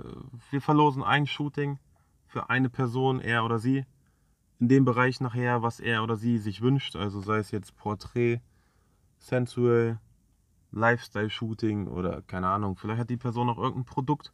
wir 0.51 0.61
verlosen 0.61 1.03
ein 1.03 1.27
Shooting 1.27 1.79
für 2.27 2.51
eine 2.51 2.69
Person, 2.69 3.21
er 3.21 3.45
oder 3.45 3.59
sie, 3.59 3.87
in 4.61 4.69
dem 4.69 4.85
Bereich 4.85 5.21
nachher, 5.21 5.63
was 5.63 5.81
er 5.81 6.03
oder 6.03 6.17
sie 6.17 6.39
sich 6.39 6.61
wünscht. 6.61 6.95
Also 6.95 7.21
sei 7.21 7.39
es 7.39 7.51
jetzt 7.51 7.77
Porträt, 7.77 8.41
Sensual, 9.19 9.99
Lifestyle-Shooting 10.73 11.89
oder 11.89 12.23
keine 12.23 12.49
Ahnung, 12.49 12.77
vielleicht 12.77 13.01
hat 13.01 13.11
die 13.11 13.17
Person 13.17 13.49
auch 13.51 13.59
irgendein 13.59 13.85
Produkt, 13.85 14.33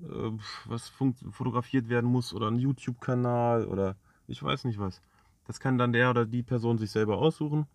äh, 0.00 0.30
was 0.66 0.88
fotografiert 0.88 1.88
werden 1.88 2.10
muss 2.10 2.32
oder 2.32 2.48
ein 2.48 2.58
YouTube-Kanal 2.58 3.66
oder 3.66 3.96
ich 4.26 4.42
weiß 4.42 4.64
nicht 4.64 4.78
was. 4.78 5.02
Das 5.46 5.60
kann 5.60 5.78
dann 5.78 5.92
der 5.92 6.10
oder 6.10 6.24
die 6.24 6.42
Person 6.42 6.78
sich 6.78 6.90
selber 6.90 7.18
aussuchen. 7.18 7.66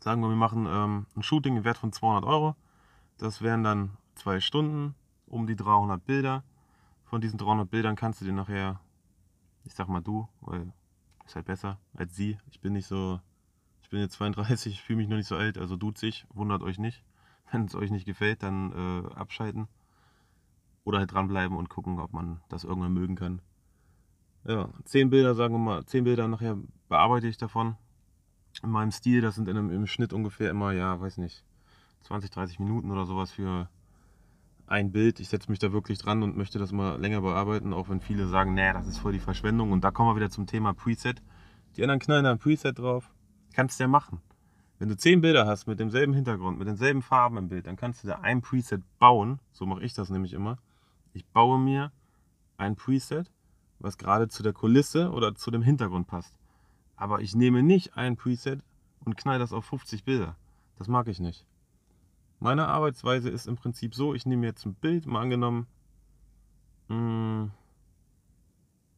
Sagen 0.00 0.22
wir, 0.22 0.28
wir 0.28 0.36
machen 0.36 0.66
ähm, 0.66 1.06
ein 1.14 1.22
Shooting 1.22 1.58
im 1.58 1.64
Wert 1.64 1.76
von 1.76 1.92
200 1.92 2.24
Euro. 2.24 2.56
Das 3.18 3.42
wären 3.42 3.62
dann 3.62 3.98
zwei 4.14 4.40
Stunden, 4.40 4.94
um 5.26 5.46
die 5.46 5.56
300 5.56 6.04
Bilder. 6.04 6.42
Von 7.04 7.20
diesen 7.20 7.38
300 7.38 7.70
Bildern 7.70 7.96
kannst 7.96 8.20
du 8.20 8.24
dir 8.24 8.32
nachher, 8.32 8.80
ich 9.64 9.74
sag 9.74 9.88
mal 9.88 10.00
du, 10.00 10.26
weil 10.40 10.72
ist 11.26 11.36
halt 11.36 11.46
besser 11.46 11.78
als 11.94 12.16
sie. 12.16 12.38
Ich 12.50 12.60
bin 12.60 12.72
nicht 12.72 12.86
so 12.86 13.20
ich 13.90 13.92
bin 13.92 14.02
jetzt 14.02 14.14
32, 14.18 14.72
ich 14.72 14.82
fühle 14.82 14.98
mich 14.98 15.08
noch 15.08 15.16
nicht 15.16 15.26
so 15.26 15.34
alt, 15.34 15.58
also 15.58 15.76
sich, 15.96 16.24
wundert 16.32 16.62
euch 16.62 16.78
nicht. 16.78 17.02
Wenn 17.50 17.64
es 17.64 17.74
euch 17.74 17.90
nicht 17.90 18.06
gefällt, 18.06 18.40
dann 18.44 18.70
äh, 18.70 19.14
abschalten. 19.16 19.66
Oder 20.84 21.00
halt 21.00 21.12
dranbleiben 21.12 21.56
und 21.56 21.68
gucken, 21.68 21.98
ob 21.98 22.12
man 22.12 22.40
das 22.48 22.62
irgendwann 22.62 22.92
mögen 22.92 23.16
kann. 23.16 23.42
Ja, 24.44 24.68
zehn 24.84 25.10
Bilder, 25.10 25.34
sagen 25.34 25.54
wir 25.54 25.58
mal, 25.58 25.84
zehn 25.86 26.04
Bilder 26.04 26.28
nachher 26.28 26.56
bearbeite 26.88 27.26
ich 27.26 27.36
davon. 27.36 27.74
In 28.62 28.70
meinem 28.70 28.92
Stil, 28.92 29.22
das 29.22 29.34
sind 29.34 29.48
in 29.48 29.56
einem, 29.56 29.72
im 29.72 29.88
Schnitt 29.88 30.12
ungefähr 30.12 30.50
immer, 30.50 30.70
ja, 30.70 31.00
weiß 31.00 31.16
nicht, 31.16 31.44
20, 32.02 32.30
30 32.30 32.60
Minuten 32.60 32.92
oder 32.92 33.06
sowas 33.06 33.32
für 33.32 33.68
ein 34.68 34.92
Bild. 34.92 35.18
Ich 35.18 35.30
setze 35.30 35.50
mich 35.50 35.58
da 35.58 35.72
wirklich 35.72 35.98
dran 35.98 36.22
und 36.22 36.36
möchte 36.36 36.60
das 36.60 36.70
mal 36.70 37.00
länger 37.00 37.22
bearbeiten, 37.22 37.72
auch 37.72 37.88
wenn 37.88 38.00
viele 38.00 38.28
sagen, 38.28 38.54
nee, 38.54 38.72
das 38.72 38.86
ist 38.86 38.98
voll 38.98 39.14
die 39.14 39.18
Verschwendung. 39.18 39.72
Und 39.72 39.82
da 39.82 39.90
kommen 39.90 40.10
wir 40.10 40.16
wieder 40.16 40.30
zum 40.30 40.46
Thema 40.46 40.74
Preset. 40.74 41.20
Die 41.76 41.82
anderen 41.82 41.98
knallen 41.98 42.22
da 42.22 42.30
ein 42.30 42.38
Preset 42.38 42.78
drauf. 42.78 43.10
Kannst 43.52 43.78
du 43.78 43.84
ja 43.84 43.88
machen. 43.88 44.20
Wenn 44.78 44.88
du 44.88 44.96
zehn 44.96 45.20
Bilder 45.20 45.46
hast 45.46 45.66
mit 45.66 45.78
demselben 45.78 46.14
Hintergrund, 46.14 46.58
mit 46.58 46.66
denselben 46.66 47.02
Farben 47.02 47.36
im 47.36 47.48
Bild, 47.48 47.66
dann 47.66 47.76
kannst 47.76 48.02
du 48.02 48.08
da 48.08 48.20
ein 48.20 48.40
Preset 48.40 48.82
bauen. 48.98 49.38
So 49.52 49.66
mache 49.66 49.82
ich 49.82 49.92
das 49.92 50.08
nämlich 50.08 50.32
immer. 50.32 50.58
Ich 51.12 51.26
baue 51.26 51.58
mir 51.58 51.92
ein 52.56 52.76
Preset, 52.76 53.30
was 53.78 53.98
gerade 53.98 54.28
zu 54.28 54.42
der 54.42 54.52
Kulisse 54.52 55.10
oder 55.10 55.34
zu 55.34 55.50
dem 55.50 55.62
Hintergrund 55.62 56.06
passt. 56.06 56.34
Aber 56.96 57.20
ich 57.20 57.34
nehme 57.34 57.62
nicht 57.62 57.96
ein 57.96 58.16
Preset 58.16 58.62
und 59.04 59.16
knall 59.16 59.38
das 59.38 59.52
auf 59.52 59.64
50 59.66 60.04
Bilder. 60.04 60.36
Das 60.78 60.88
mag 60.88 61.08
ich 61.08 61.20
nicht. 61.20 61.44
Meine 62.38 62.68
Arbeitsweise 62.68 63.28
ist 63.28 63.46
im 63.46 63.56
Prinzip 63.56 63.94
so, 63.94 64.14
ich 64.14 64.24
nehme 64.24 64.46
jetzt 64.46 64.64
ein 64.64 64.74
Bild, 64.74 65.04
mal 65.06 65.20
angenommen, 65.20 65.66
mh, 66.88 66.96
hm, 66.96 67.50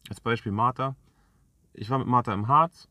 als 0.09 0.21
Beispiel 0.21 0.53
Martha. 0.53 0.95
Ich 1.73 1.91
war 1.91 1.99
mit 1.99 2.07
Martha 2.07 2.33
im 2.35 2.49
Harz. 2.49 2.89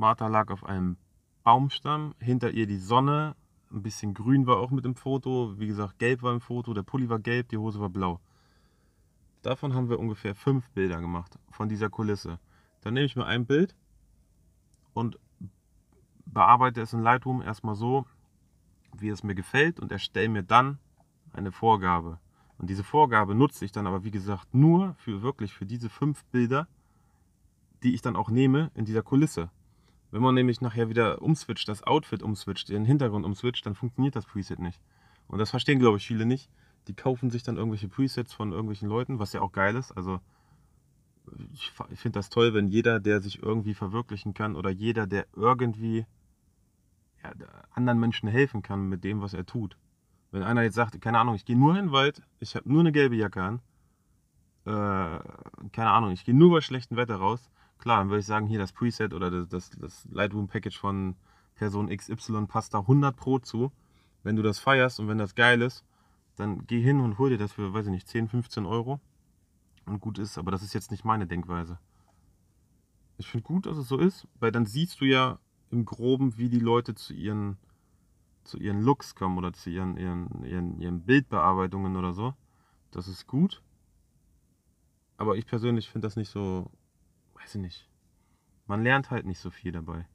Martha 0.00 0.28
lag 0.28 0.50
auf 0.50 0.64
einem 0.64 0.96
Baumstamm, 1.44 2.14
hinter 2.18 2.50
ihr 2.52 2.66
die 2.66 2.78
Sonne, 2.78 3.36
ein 3.70 3.82
bisschen 3.82 4.14
grün 4.14 4.46
war 4.46 4.56
auch 4.56 4.70
mit 4.70 4.86
dem 4.86 4.94
Foto, 4.94 5.58
wie 5.58 5.66
gesagt, 5.66 5.98
gelb 5.98 6.22
war 6.22 6.32
im 6.32 6.40
Foto, 6.40 6.72
der 6.72 6.82
Pulli 6.82 7.10
war 7.10 7.18
gelb, 7.18 7.50
die 7.50 7.58
Hose 7.58 7.80
war 7.80 7.90
blau. 7.90 8.18
Davon 9.42 9.74
haben 9.74 9.90
wir 9.90 9.98
ungefähr 9.98 10.34
fünf 10.34 10.70
Bilder 10.70 11.02
gemacht, 11.02 11.38
von 11.50 11.68
dieser 11.68 11.90
Kulisse. 11.90 12.38
Dann 12.80 12.94
nehme 12.94 13.04
ich 13.04 13.14
mir 13.14 13.26
ein 13.26 13.44
Bild 13.44 13.76
und 14.94 15.18
bearbeite 16.24 16.80
es 16.80 16.94
in 16.94 17.02
Lightroom 17.02 17.42
erstmal 17.42 17.74
so, 17.74 18.06
wie 18.96 19.10
es 19.10 19.22
mir 19.22 19.34
gefällt 19.34 19.78
und 19.80 19.92
erstelle 19.92 20.30
mir 20.30 20.42
dann 20.42 20.78
eine 21.34 21.52
Vorgabe. 21.52 22.18
Und 22.56 22.70
diese 22.70 22.84
Vorgabe 22.84 23.34
nutze 23.34 23.66
ich 23.66 23.72
dann 23.72 23.86
aber, 23.86 24.02
wie 24.02 24.10
gesagt, 24.10 24.54
nur 24.54 24.94
für 24.94 25.20
wirklich 25.20 25.52
für 25.52 25.66
diese 25.66 25.90
fünf 25.90 26.24
Bilder, 26.26 26.68
die 27.82 27.92
ich 27.92 28.00
dann 28.00 28.16
auch 28.16 28.30
nehme 28.30 28.70
in 28.74 28.86
dieser 28.86 29.02
Kulisse. 29.02 29.50
Wenn 30.10 30.22
man 30.22 30.34
nämlich 30.34 30.60
nachher 30.60 30.88
wieder 30.88 31.22
umswitcht, 31.22 31.68
das 31.68 31.84
Outfit 31.84 32.22
umswitcht, 32.22 32.68
den 32.68 32.84
Hintergrund 32.84 33.24
umswitcht, 33.24 33.64
dann 33.64 33.74
funktioniert 33.74 34.16
das 34.16 34.26
Preset 34.26 34.58
nicht. 34.58 34.80
Und 35.28 35.38
das 35.38 35.50
verstehen, 35.50 35.78
glaube 35.78 35.98
ich, 35.98 36.06
viele 36.06 36.26
nicht. 36.26 36.50
Die 36.88 36.94
kaufen 36.94 37.30
sich 37.30 37.42
dann 37.42 37.56
irgendwelche 37.56 37.88
Presets 37.88 38.32
von 38.32 38.50
irgendwelchen 38.50 38.88
Leuten, 38.88 39.18
was 39.18 39.32
ja 39.32 39.40
auch 39.40 39.52
geil 39.52 39.76
ist. 39.76 39.92
Also 39.92 40.20
ich, 41.52 41.70
finde 41.70 42.18
das 42.18 42.30
toll, 42.30 42.54
wenn 42.54 42.68
jeder, 42.68 42.98
der 42.98 43.20
sich 43.20 43.42
irgendwie 43.42 43.74
verwirklichen 43.74 44.34
kann 44.34 44.56
oder 44.56 44.70
jeder, 44.70 45.06
der 45.06 45.26
irgendwie 45.36 46.06
ja, 47.22 47.32
anderen 47.70 48.00
Menschen 48.00 48.28
helfen 48.28 48.62
kann 48.62 48.88
mit 48.88 49.04
dem, 49.04 49.20
was 49.20 49.34
er 49.34 49.46
tut. 49.46 49.76
Wenn 50.32 50.42
einer 50.42 50.62
jetzt 50.62 50.74
sagt, 50.74 51.00
keine 51.00 51.18
Ahnung, 51.18 51.34
ich 51.34 51.44
gehe 51.44 51.56
nur 51.56 51.70
in 51.70 51.86
den 51.86 51.92
Wald, 51.92 52.22
ich 52.38 52.56
habe 52.56 52.68
nur 52.68 52.80
eine 52.80 52.92
gelbe 52.92 53.16
Jacke 53.16 53.42
an, 53.42 53.60
äh, 54.64 55.70
keine 55.72 55.90
Ahnung, 55.90 56.10
ich 56.10 56.24
gehe 56.24 56.34
nur 56.34 56.50
bei 56.50 56.60
schlechtem 56.60 56.96
Wetter 56.96 57.16
raus, 57.16 57.50
Klar, 57.80 57.98
dann 57.98 58.10
würde 58.10 58.20
ich 58.20 58.26
sagen, 58.26 58.46
hier 58.46 58.58
das 58.58 58.72
Preset 58.72 59.14
oder 59.14 59.30
das, 59.30 59.48
das, 59.48 59.70
das 59.70 60.08
Lightroom-Package 60.12 60.78
von 60.78 61.16
Person 61.54 61.88
XY 61.88 62.46
passt 62.46 62.74
da 62.74 62.80
100 62.80 63.16
Pro 63.16 63.38
zu. 63.38 63.72
Wenn 64.22 64.36
du 64.36 64.42
das 64.42 64.58
feierst 64.58 65.00
und 65.00 65.08
wenn 65.08 65.16
das 65.16 65.34
geil 65.34 65.62
ist, 65.62 65.82
dann 66.36 66.66
geh 66.66 66.82
hin 66.82 67.00
und 67.00 67.16
hol 67.16 67.30
dir 67.30 67.38
das 67.38 67.52
für, 67.52 67.72
weiß 67.72 67.86
ich 67.86 67.90
nicht, 67.90 68.06
10, 68.06 68.28
15 68.28 68.66
Euro 68.66 69.00
und 69.86 70.00
gut 70.00 70.18
ist. 70.18 70.36
Aber 70.36 70.50
das 70.50 70.62
ist 70.62 70.74
jetzt 70.74 70.90
nicht 70.90 71.06
meine 71.06 71.26
Denkweise. 71.26 71.78
Ich 73.16 73.28
finde 73.28 73.44
gut, 73.44 73.64
dass 73.64 73.78
es 73.78 73.88
so 73.88 73.96
ist, 73.96 74.28
weil 74.38 74.52
dann 74.52 74.66
siehst 74.66 75.00
du 75.00 75.06
ja 75.06 75.38
im 75.70 75.86
Groben, 75.86 76.36
wie 76.36 76.50
die 76.50 76.60
Leute 76.60 76.94
zu 76.94 77.14
ihren, 77.14 77.56
zu 78.44 78.58
ihren 78.58 78.82
Looks 78.82 79.14
kommen 79.14 79.38
oder 79.38 79.54
zu 79.54 79.70
ihren, 79.70 79.96
ihren, 79.96 80.44
ihren, 80.44 80.80
ihren 80.80 81.00
Bildbearbeitungen 81.02 81.96
oder 81.96 82.12
so. 82.12 82.34
Das 82.90 83.08
ist 83.08 83.26
gut. 83.26 83.62
Aber 85.16 85.36
ich 85.36 85.46
persönlich 85.46 85.88
finde 85.88 86.06
das 86.06 86.16
nicht 86.16 86.30
so 86.30 86.70
weiß 87.40 87.56
ich 87.56 87.60
nicht. 87.60 87.88
Man 88.66 88.82
lernt 88.82 89.10
halt 89.10 89.26
nicht 89.26 89.40
so 89.40 89.50
viel 89.50 89.72
dabei. 89.72 90.06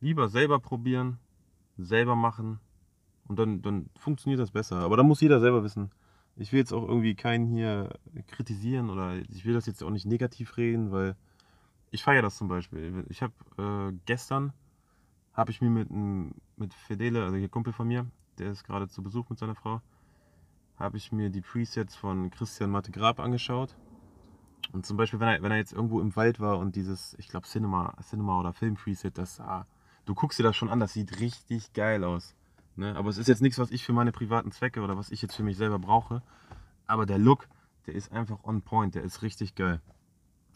Lieber 0.00 0.28
selber 0.28 0.58
probieren, 0.58 1.18
selber 1.78 2.16
machen 2.16 2.60
und 3.28 3.38
dann, 3.38 3.62
dann 3.62 3.88
funktioniert 3.96 4.40
das 4.40 4.50
besser. 4.50 4.76
Aber 4.78 4.96
da 4.96 5.02
muss 5.02 5.20
jeder 5.20 5.40
selber 5.40 5.62
wissen. 5.62 5.90
Ich 6.36 6.52
will 6.52 6.58
jetzt 6.60 6.72
auch 6.72 6.86
irgendwie 6.86 7.14
keinen 7.14 7.46
hier 7.46 7.90
kritisieren 8.28 8.90
oder 8.90 9.16
ich 9.16 9.44
will 9.44 9.54
das 9.54 9.66
jetzt 9.66 9.82
auch 9.82 9.90
nicht 9.90 10.06
negativ 10.06 10.56
reden, 10.56 10.90
weil 10.90 11.16
ich 11.90 12.02
feiere 12.02 12.22
das 12.22 12.36
zum 12.36 12.48
Beispiel. 12.48 13.04
Ich 13.08 13.22
habe 13.22 13.34
äh, 13.58 13.96
gestern 14.06 14.52
habe 15.34 15.50
ich 15.50 15.60
mir 15.60 15.70
mit, 15.70 15.90
mit 16.56 16.74
Fedele, 16.74 17.24
also 17.24 17.36
hier 17.36 17.48
Kumpel 17.48 17.72
von 17.72 17.88
mir, 17.88 18.06
der 18.38 18.50
ist 18.50 18.64
gerade 18.64 18.88
zu 18.88 19.02
Besuch 19.02 19.28
mit 19.30 19.38
seiner 19.38 19.54
Frau, 19.54 19.80
habe 20.76 20.96
ich 20.96 21.12
mir 21.12 21.30
die 21.30 21.40
Presets 21.40 21.94
von 21.94 22.30
Christian 22.30 22.70
Matte 22.70 22.90
Grab 22.90 23.20
angeschaut. 23.20 23.76
Und 24.72 24.86
zum 24.86 24.96
Beispiel, 24.96 25.20
wenn 25.20 25.28
er, 25.28 25.42
wenn 25.42 25.52
er 25.52 25.58
jetzt 25.58 25.72
irgendwo 25.72 26.00
im 26.00 26.16
Wald 26.16 26.40
war 26.40 26.58
und 26.58 26.76
dieses, 26.76 27.14
ich 27.18 27.28
glaube, 27.28 27.46
Cinema, 27.46 27.94
Cinema 28.02 28.40
oder 28.40 28.54
Film 28.54 28.74
Preset, 28.74 29.16
das, 29.18 29.38
ah, 29.38 29.66
du 30.06 30.14
guckst 30.14 30.38
dir 30.38 30.42
das 30.42 30.56
schon 30.56 30.70
an, 30.70 30.80
das 30.80 30.94
sieht 30.94 31.20
richtig 31.20 31.74
geil 31.74 32.04
aus. 32.04 32.34
Ne? 32.76 32.96
Aber 32.96 33.10
es 33.10 33.18
ist 33.18 33.28
jetzt 33.28 33.42
nichts, 33.42 33.58
was 33.58 33.70
ich 33.70 33.84
für 33.84 33.92
meine 33.92 34.12
privaten 34.12 34.50
Zwecke 34.50 34.80
oder 34.80 34.96
was 34.96 35.10
ich 35.10 35.20
jetzt 35.20 35.36
für 35.36 35.42
mich 35.42 35.58
selber 35.58 35.78
brauche. 35.78 36.22
Aber 36.86 37.04
der 37.04 37.18
Look, 37.18 37.48
der 37.86 37.94
ist 37.94 38.12
einfach 38.12 38.44
on 38.44 38.62
point, 38.62 38.94
der 38.94 39.02
ist 39.02 39.22
richtig 39.22 39.54
geil. 39.54 39.80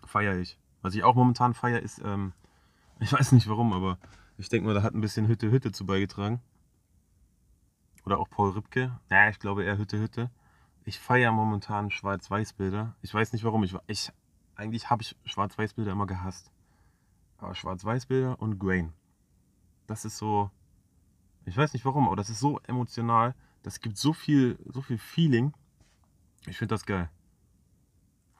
Feier 0.04 0.38
ich. 0.38 0.58
Was 0.80 0.94
ich 0.94 1.04
auch 1.04 1.14
momentan 1.14 1.52
feiere, 1.52 1.80
ist, 1.80 2.00
ähm, 2.02 2.32
ich 3.00 3.12
weiß 3.12 3.32
nicht 3.32 3.48
warum, 3.48 3.74
aber 3.74 3.98
ich 4.38 4.48
denke 4.48 4.66
mal, 4.66 4.74
da 4.74 4.82
hat 4.82 4.94
ein 4.94 5.00
bisschen 5.00 5.28
Hütte 5.28 5.50
Hütte 5.50 5.72
zu 5.72 5.84
beigetragen. 5.84 6.40
Oder 8.06 8.18
auch 8.18 8.30
Paul 8.30 8.50
Ripke. 8.50 8.98
Ja, 9.10 9.28
ich 9.28 9.38
glaube 9.40 9.64
eher 9.64 9.76
Hütte 9.76 9.98
Hütte. 9.98 10.30
Ich 10.86 11.00
feiere 11.00 11.32
momentan 11.32 11.90
Schwarz-Weiß-Bilder. 11.90 12.94
Ich 13.02 13.12
weiß 13.12 13.32
nicht 13.32 13.42
warum. 13.42 13.64
Ich, 13.64 13.74
ich 13.88 14.12
eigentlich 14.54 14.88
habe 14.88 15.02
ich 15.02 15.16
Schwarz-Weiß-Bilder 15.24 15.90
immer 15.90 16.06
gehasst. 16.06 16.52
Aber 17.38 17.56
Schwarz-Weiß-Bilder 17.56 18.40
und 18.40 18.60
Grain. 18.60 18.92
Das 19.88 20.04
ist 20.04 20.16
so. 20.16 20.48
Ich 21.44 21.56
weiß 21.56 21.72
nicht 21.72 21.84
warum, 21.84 22.06
aber 22.06 22.14
das 22.14 22.30
ist 22.30 22.38
so 22.38 22.60
emotional. 22.68 23.34
Das 23.64 23.80
gibt 23.80 23.98
so 23.98 24.12
viel, 24.12 24.60
so 24.72 24.80
viel 24.80 24.96
Feeling. 24.96 25.52
Ich 26.46 26.56
finde 26.56 26.76
das 26.76 26.86
geil. 26.86 27.10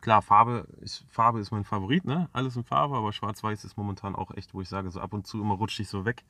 Klar, 0.00 0.22
Farbe, 0.22 0.68
ich, 0.82 1.04
Farbe 1.08 1.40
ist 1.40 1.50
mein 1.50 1.64
Favorit, 1.64 2.04
ne? 2.04 2.30
Alles 2.32 2.54
in 2.54 2.62
Farbe, 2.62 2.96
aber 2.96 3.12
Schwarz-Weiß 3.12 3.64
ist 3.64 3.76
momentan 3.76 4.14
auch 4.14 4.30
echt, 4.30 4.54
wo 4.54 4.60
ich 4.60 4.68
sage, 4.68 4.88
so 4.92 5.00
ab 5.00 5.12
und 5.14 5.26
zu 5.26 5.40
immer 5.40 5.54
rutsche 5.54 5.82
ich 5.82 5.88
so 5.88 6.04
weg 6.04 6.24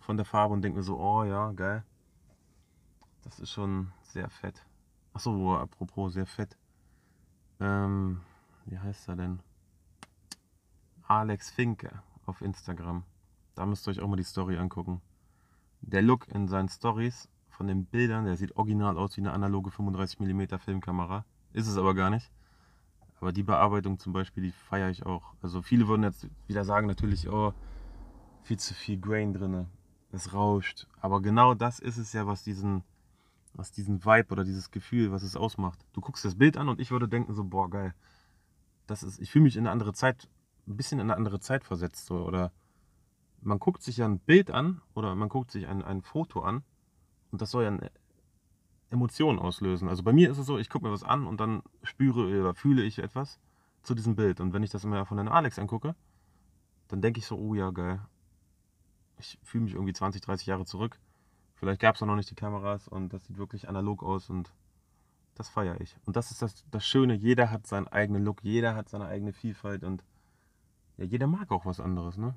von 0.00 0.16
der 0.16 0.26
Farbe 0.26 0.52
und 0.52 0.62
denke 0.62 0.78
mir 0.78 0.82
so, 0.82 0.98
oh 0.98 1.22
ja, 1.22 1.52
geil. 1.52 1.84
Das 3.22 3.38
ist 3.38 3.52
schon 3.52 3.92
sehr 4.02 4.28
fett. 4.30 4.66
Achso, 5.12 5.56
apropos 5.56 6.12
sehr 6.12 6.26
fett. 6.26 6.56
Ähm, 7.58 8.20
wie 8.66 8.78
heißt 8.78 9.08
er 9.08 9.16
denn? 9.16 9.40
Alex 11.02 11.50
Finke 11.50 12.02
auf 12.26 12.40
Instagram. 12.40 13.04
Da 13.54 13.66
müsst 13.66 13.86
ihr 13.86 13.90
euch 13.90 14.00
auch 14.00 14.08
mal 14.08 14.16
die 14.16 14.22
Story 14.22 14.56
angucken. 14.56 15.02
Der 15.80 16.02
Look 16.02 16.28
in 16.28 16.46
seinen 16.46 16.68
Stories 16.68 17.28
von 17.48 17.66
den 17.66 17.84
Bildern, 17.84 18.24
der 18.24 18.36
sieht 18.36 18.56
original 18.56 18.96
aus 18.96 19.16
wie 19.16 19.22
eine 19.22 19.32
analoge 19.32 19.70
35mm 19.70 20.58
Filmkamera. 20.58 21.24
Ist 21.52 21.66
es 21.66 21.76
aber 21.76 21.94
gar 21.94 22.10
nicht. 22.10 22.30
Aber 23.20 23.32
die 23.32 23.42
Bearbeitung 23.42 23.98
zum 23.98 24.12
Beispiel, 24.12 24.44
die 24.44 24.52
feiere 24.52 24.88
ich 24.88 25.04
auch. 25.04 25.34
Also 25.42 25.60
viele 25.60 25.88
würden 25.88 26.04
jetzt 26.04 26.28
wieder 26.46 26.64
sagen 26.64 26.86
natürlich, 26.86 27.28
oh, 27.28 27.52
viel 28.42 28.58
zu 28.58 28.72
viel 28.72 28.98
Grain 28.98 29.34
drin. 29.34 29.66
Es 30.12 30.32
rauscht. 30.32 30.86
Aber 31.00 31.20
genau 31.20 31.54
das 31.54 31.80
ist 31.80 31.98
es 31.98 32.12
ja, 32.12 32.26
was 32.26 32.44
diesen 32.44 32.82
was 33.52 33.72
diesen 33.72 34.04
Vibe 34.04 34.32
oder 34.32 34.44
dieses 34.44 34.70
Gefühl, 34.70 35.12
was 35.12 35.22
es 35.22 35.36
ausmacht. 35.36 35.84
Du 35.92 36.00
guckst 36.00 36.24
das 36.24 36.36
Bild 36.36 36.56
an 36.56 36.68
und 36.68 36.80
ich 36.80 36.90
würde 36.90 37.08
denken 37.08 37.34
so, 37.34 37.44
boah, 37.44 37.68
geil. 37.68 37.94
Das 38.86 39.02
ist, 39.02 39.20
ich 39.20 39.30
fühle 39.30 39.44
mich 39.44 39.56
in 39.56 39.62
eine 39.62 39.70
andere 39.70 39.92
Zeit, 39.92 40.28
ein 40.66 40.76
bisschen 40.76 40.98
in 40.98 41.06
eine 41.06 41.16
andere 41.16 41.40
Zeit 41.40 41.64
versetzt. 41.64 42.06
So. 42.06 42.24
Oder 42.24 42.52
man 43.40 43.58
guckt 43.58 43.82
sich 43.82 43.98
ja 43.98 44.06
ein 44.06 44.18
Bild 44.18 44.50
an 44.50 44.82
oder 44.94 45.14
man 45.14 45.28
guckt 45.28 45.50
sich 45.50 45.66
ein, 45.66 45.82
ein 45.82 46.02
Foto 46.02 46.40
an 46.40 46.62
und 47.30 47.40
das 47.42 47.50
soll 47.50 47.64
ja 47.64 47.68
eine 47.68 47.90
Emotion 48.90 49.38
auslösen. 49.38 49.88
Also 49.88 50.02
bei 50.02 50.12
mir 50.12 50.30
ist 50.30 50.38
es 50.38 50.46
so, 50.46 50.58
ich 50.58 50.68
gucke 50.68 50.86
mir 50.86 50.92
was 50.92 51.04
an 51.04 51.26
und 51.26 51.40
dann 51.40 51.62
spüre 51.82 52.40
oder 52.40 52.54
fühle 52.54 52.82
ich 52.82 52.98
etwas 52.98 53.38
zu 53.82 53.94
diesem 53.94 54.16
Bild. 54.16 54.40
Und 54.40 54.52
wenn 54.52 54.62
ich 54.62 54.70
das 54.70 54.84
immer 54.84 55.06
von 55.06 55.16
den 55.16 55.28
Alex 55.28 55.58
angucke, 55.58 55.94
dann 56.88 57.00
denke 57.00 57.20
ich 57.20 57.26
so, 57.26 57.36
oh 57.36 57.54
ja, 57.54 57.70
geil. 57.70 58.00
Ich 59.18 59.38
fühle 59.42 59.64
mich 59.64 59.74
irgendwie 59.74 59.92
20, 59.92 60.20
30 60.22 60.46
Jahre 60.46 60.64
zurück 60.64 60.98
Vielleicht 61.60 61.82
gab 61.82 61.94
es 61.94 62.00
noch 62.00 62.16
nicht 62.16 62.30
die 62.30 62.34
Kameras 62.34 62.88
und 62.88 63.12
das 63.12 63.26
sieht 63.26 63.36
wirklich 63.36 63.68
analog 63.68 64.02
aus 64.02 64.30
und 64.30 64.50
das 65.34 65.50
feiere 65.50 65.78
ich. 65.82 65.94
Und 66.06 66.16
das 66.16 66.30
ist 66.30 66.40
das, 66.40 66.64
das 66.70 66.86
Schöne, 66.86 67.12
jeder 67.12 67.50
hat 67.50 67.66
seinen 67.66 67.86
eigenen 67.86 68.24
Look, 68.24 68.42
jeder 68.42 68.74
hat 68.74 68.88
seine 68.88 69.04
eigene 69.04 69.34
Vielfalt 69.34 69.84
und 69.84 70.02
ja, 70.96 71.04
jeder 71.04 71.26
mag 71.26 71.50
auch 71.52 71.66
was 71.66 71.78
anderes, 71.78 72.16
ne? 72.16 72.34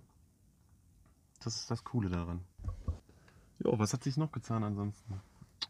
Das 1.42 1.56
ist 1.56 1.72
das 1.72 1.86
Coole 1.86 2.10
daran. 2.10 2.42
Jo, 3.60 3.80
was 3.80 3.94
hat 3.94 4.04
sich 4.04 4.18
noch 4.18 4.34
getan 4.34 4.62
ansonsten? 4.62 5.22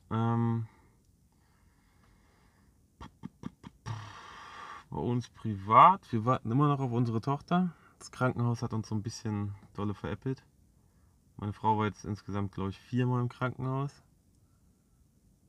Ähm, 0.09 0.65
bei 4.89 4.97
uns 4.97 5.29
privat, 5.29 6.11
wir 6.11 6.25
warten 6.25 6.49
immer 6.49 6.69
noch 6.69 6.79
auf 6.79 6.91
unsere 6.91 7.21
Tochter. 7.21 7.71
Das 7.99 8.11
Krankenhaus 8.11 8.63
hat 8.63 8.73
uns 8.73 8.89
so 8.89 8.95
ein 8.95 9.03
bisschen 9.03 9.53
dolle 9.75 9.93
veräppelt. 9.93 10.43
Meine 11.43 11.51
Frau 11.51 11.77
war 11.77 11.87
jetzt 11.87 12.05
insgesamt, 12.05 12.53
glaube 12.53 12.69
ich, 12.69 12.79
viermal 12.79 13.19
im 13.19 13.27
Krankenhaus. 13.27 14.01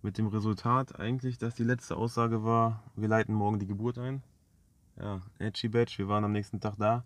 Mit 0.02 0.18
dem 0.18 0.26
Resultat 0.26 0.98
eigentlich, 0.98 1.38
dass 1.38 1.54
die 1.54 1.62
letzte 1.62 1.96
Aussage 1.96 2.42
war, 2.42 2.82
wir 2.96 3.06
leiten 3.06 3.32
morgen 3.32 3.60
die 3.60 3.68
Geburt 3.68 3.98
ein. 3.98 4.24
Ja, 4.96 5.20
edgy 5.38 5.68
badge, 5.68 5.98
wir 5.98 6.08
waren 6.08 6.24
am 6.24 6.32
nächsten 6.32 6.58
Tag 6.58 6.74
da. 6.78 7.04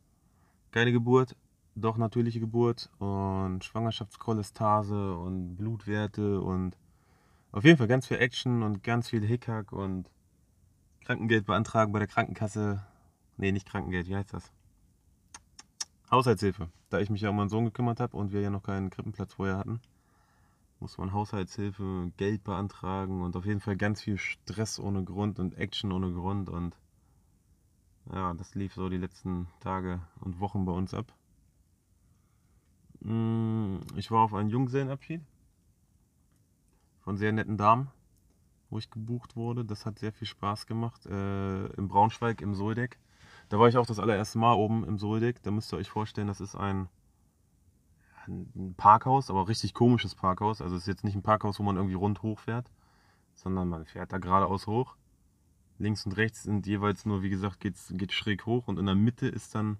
Keine 0.71 0.91
Geburt. 0.91 1.37
doch 1.75 1.99
natürliche 1.99 2.41
Geburt 2.41 2.89
und 2.99 3.63
Schwangerschaftskolestase 3.63 5.19
und 5.19 5.57
Blutwerte 5.57 6.41
und 6.41 6.79
auf 7.53 7.65
jeden 7.65 7.77
Fall 7.77 7.89
ganz 7.89 8.07
viel 8.07 8.17
Action 8.17 8.63
und 8.63 8.83
ganz 8.83 9.11
viel 9.11 9.23
Hickhack 9.23 9.71
und 9.71 10.11
Krankengeld 11.05 11.45
beantragen 11.45 11.93
bei 11.93 11.99
der 11.99 12.09
Krankenkasse. 12.09 12.83
Nee, 13.37 13.53
nicht 13.53 13.69
Krankengeld, 13.69 14.09
wie 14.09 14.17
heißt 14.17 14.33
das? 14.33 14.51
Haushaltshilfe. 16.11 16.71
Da 16.91 17.01
ich 17.01 17.11
mich 17.11 17.21
ja 17.21 17.31
um 17.31 17.37
meinen 17.37 17.49
Sohn 17.49 17.65
gekümmert 17.65 18.01
habe 18.01 18.17
und 18.17 18.33
wir 18.33 18.41
ja 18.41 18.51
noch 18.51 18.63
keinen 18.63 18.91
Krippenplatz 18.91 19.35
vorher 19.35 19.59
hatten, 19.59 19.81
muss 20.81 20.97
man 20.97 21.13
Haushaltshilfe, 21.13 22.13
Geld 22.17 22.45
beantragen 22.45 23.23
und 23.23 23.37
auf 23.37 23.45
jeden 23.45 23.61
Fall 23.61 23.77
ganz 23.77 24.01
viel 24.03 24.17
Stress 24.17 24.79
ohne 24.79 25.05
Grund 25.05 25.39
und 25.39 25.59
Action 25.59 25.93
ohne 25.93 26.13
Grund 26.13 26.49
und 26.49 26.77
ja, 28.13 28.33
das 28.35 28.55
lief 28.55 28.75
so 28.75 28.89
die 28.89 28.97
letzten 28.97 29.49
Tage 29.61 30.01
und 30.21 30.41
Wochen 30.41 30.65
bei 30.65 30.73
uns 30.73 30.95
ab. 30.95 31.13
Mm, 33.01 33.79
ich 33.97 34.11
war 34.11 34.23
auf 34.23 34.35
einen 34.35 34.49
Junggesellenabschied 34.49 35.21
von 37.01 37.17
sehr 37.17 37.33
netten 37.33 37.57
Damen, 37.57 37.91
wo 38.71 38.79
ich 38.79 38.91
gebucht 38.91 39.37
wurde. 39.37 39.65
Das 39.65 39.87
hat 39.87 39.99
sehr 39.99 40.13
viel 40.13 40.27
Spaß 40.27 40.67
gemacht. 40.67 41.07
Äh, 41.07 41.67
Im 41.69 41.89
Braunschweig, 41.89 42.41
im 42.41 42.55
Soldeck. 42.55 42.99
Da 43.49 43.59
war 43.59 43.69
ich 43.69 43.77
auch 43.77 43.87
das 43.87 43.99
allererste 43.99 44.39
Mal 44.39 44.55
oben 44.55 44.85
im 44.85 44.99
Soldeck. 44.99 45.43
Da 45.43 45.51
müsst 45.51 45.73
ihr 45.73 45.79
euch 45.79 45.89
vorstellen, 45.89 46.27
das 46.27 46.41
ist 46.41 46.55
ein, 46.55 46.89
ein 48.27 48.75
Parkhaus, 48.77 49.31
aber 49.31 49.49
richtig 49.49 49.75
komisches 49.75 50.15
Parkhaus. 50.15 50.61
Also 50.61 50.77
es 50.77 50.83
ist 50.83 50.89
jetzt 50.89 51.05
nicht 51.05 51.15
ein 51.15 51.23
Parkhaus, 51.23 51.59
wo 51.59 51.63
man 51.63 51.77
irgendwie 51.77 51.95
rund 51.95 52.23
hochfährt, 52.23 52.71
sondern 53.35 53.69
man 53.69 53.87
fährt 53.87 54.13
da 54.13 54.19
geradeaus 54.19 54.67
hoch. 54.67 54.97
Links 55.79 56.05
und 56.05 56.17
rechts 56.17 56.43
sind 56.43 56.67
jeweils 56.67 57.07
nur, 57.07 57.23
wie 57.23 57.31
gesagt, 57.31 57.61
geht's, 57.61 57.93
geht 57.97 58.13
schräg 58.13 58.47
hoch 58.47 58.67
und 58.67 58.79
in 58.79 58.87
der 58.87 58.97
Mitte 58.97 59.29
ist 59.29 59.55
dann 59.55 59.79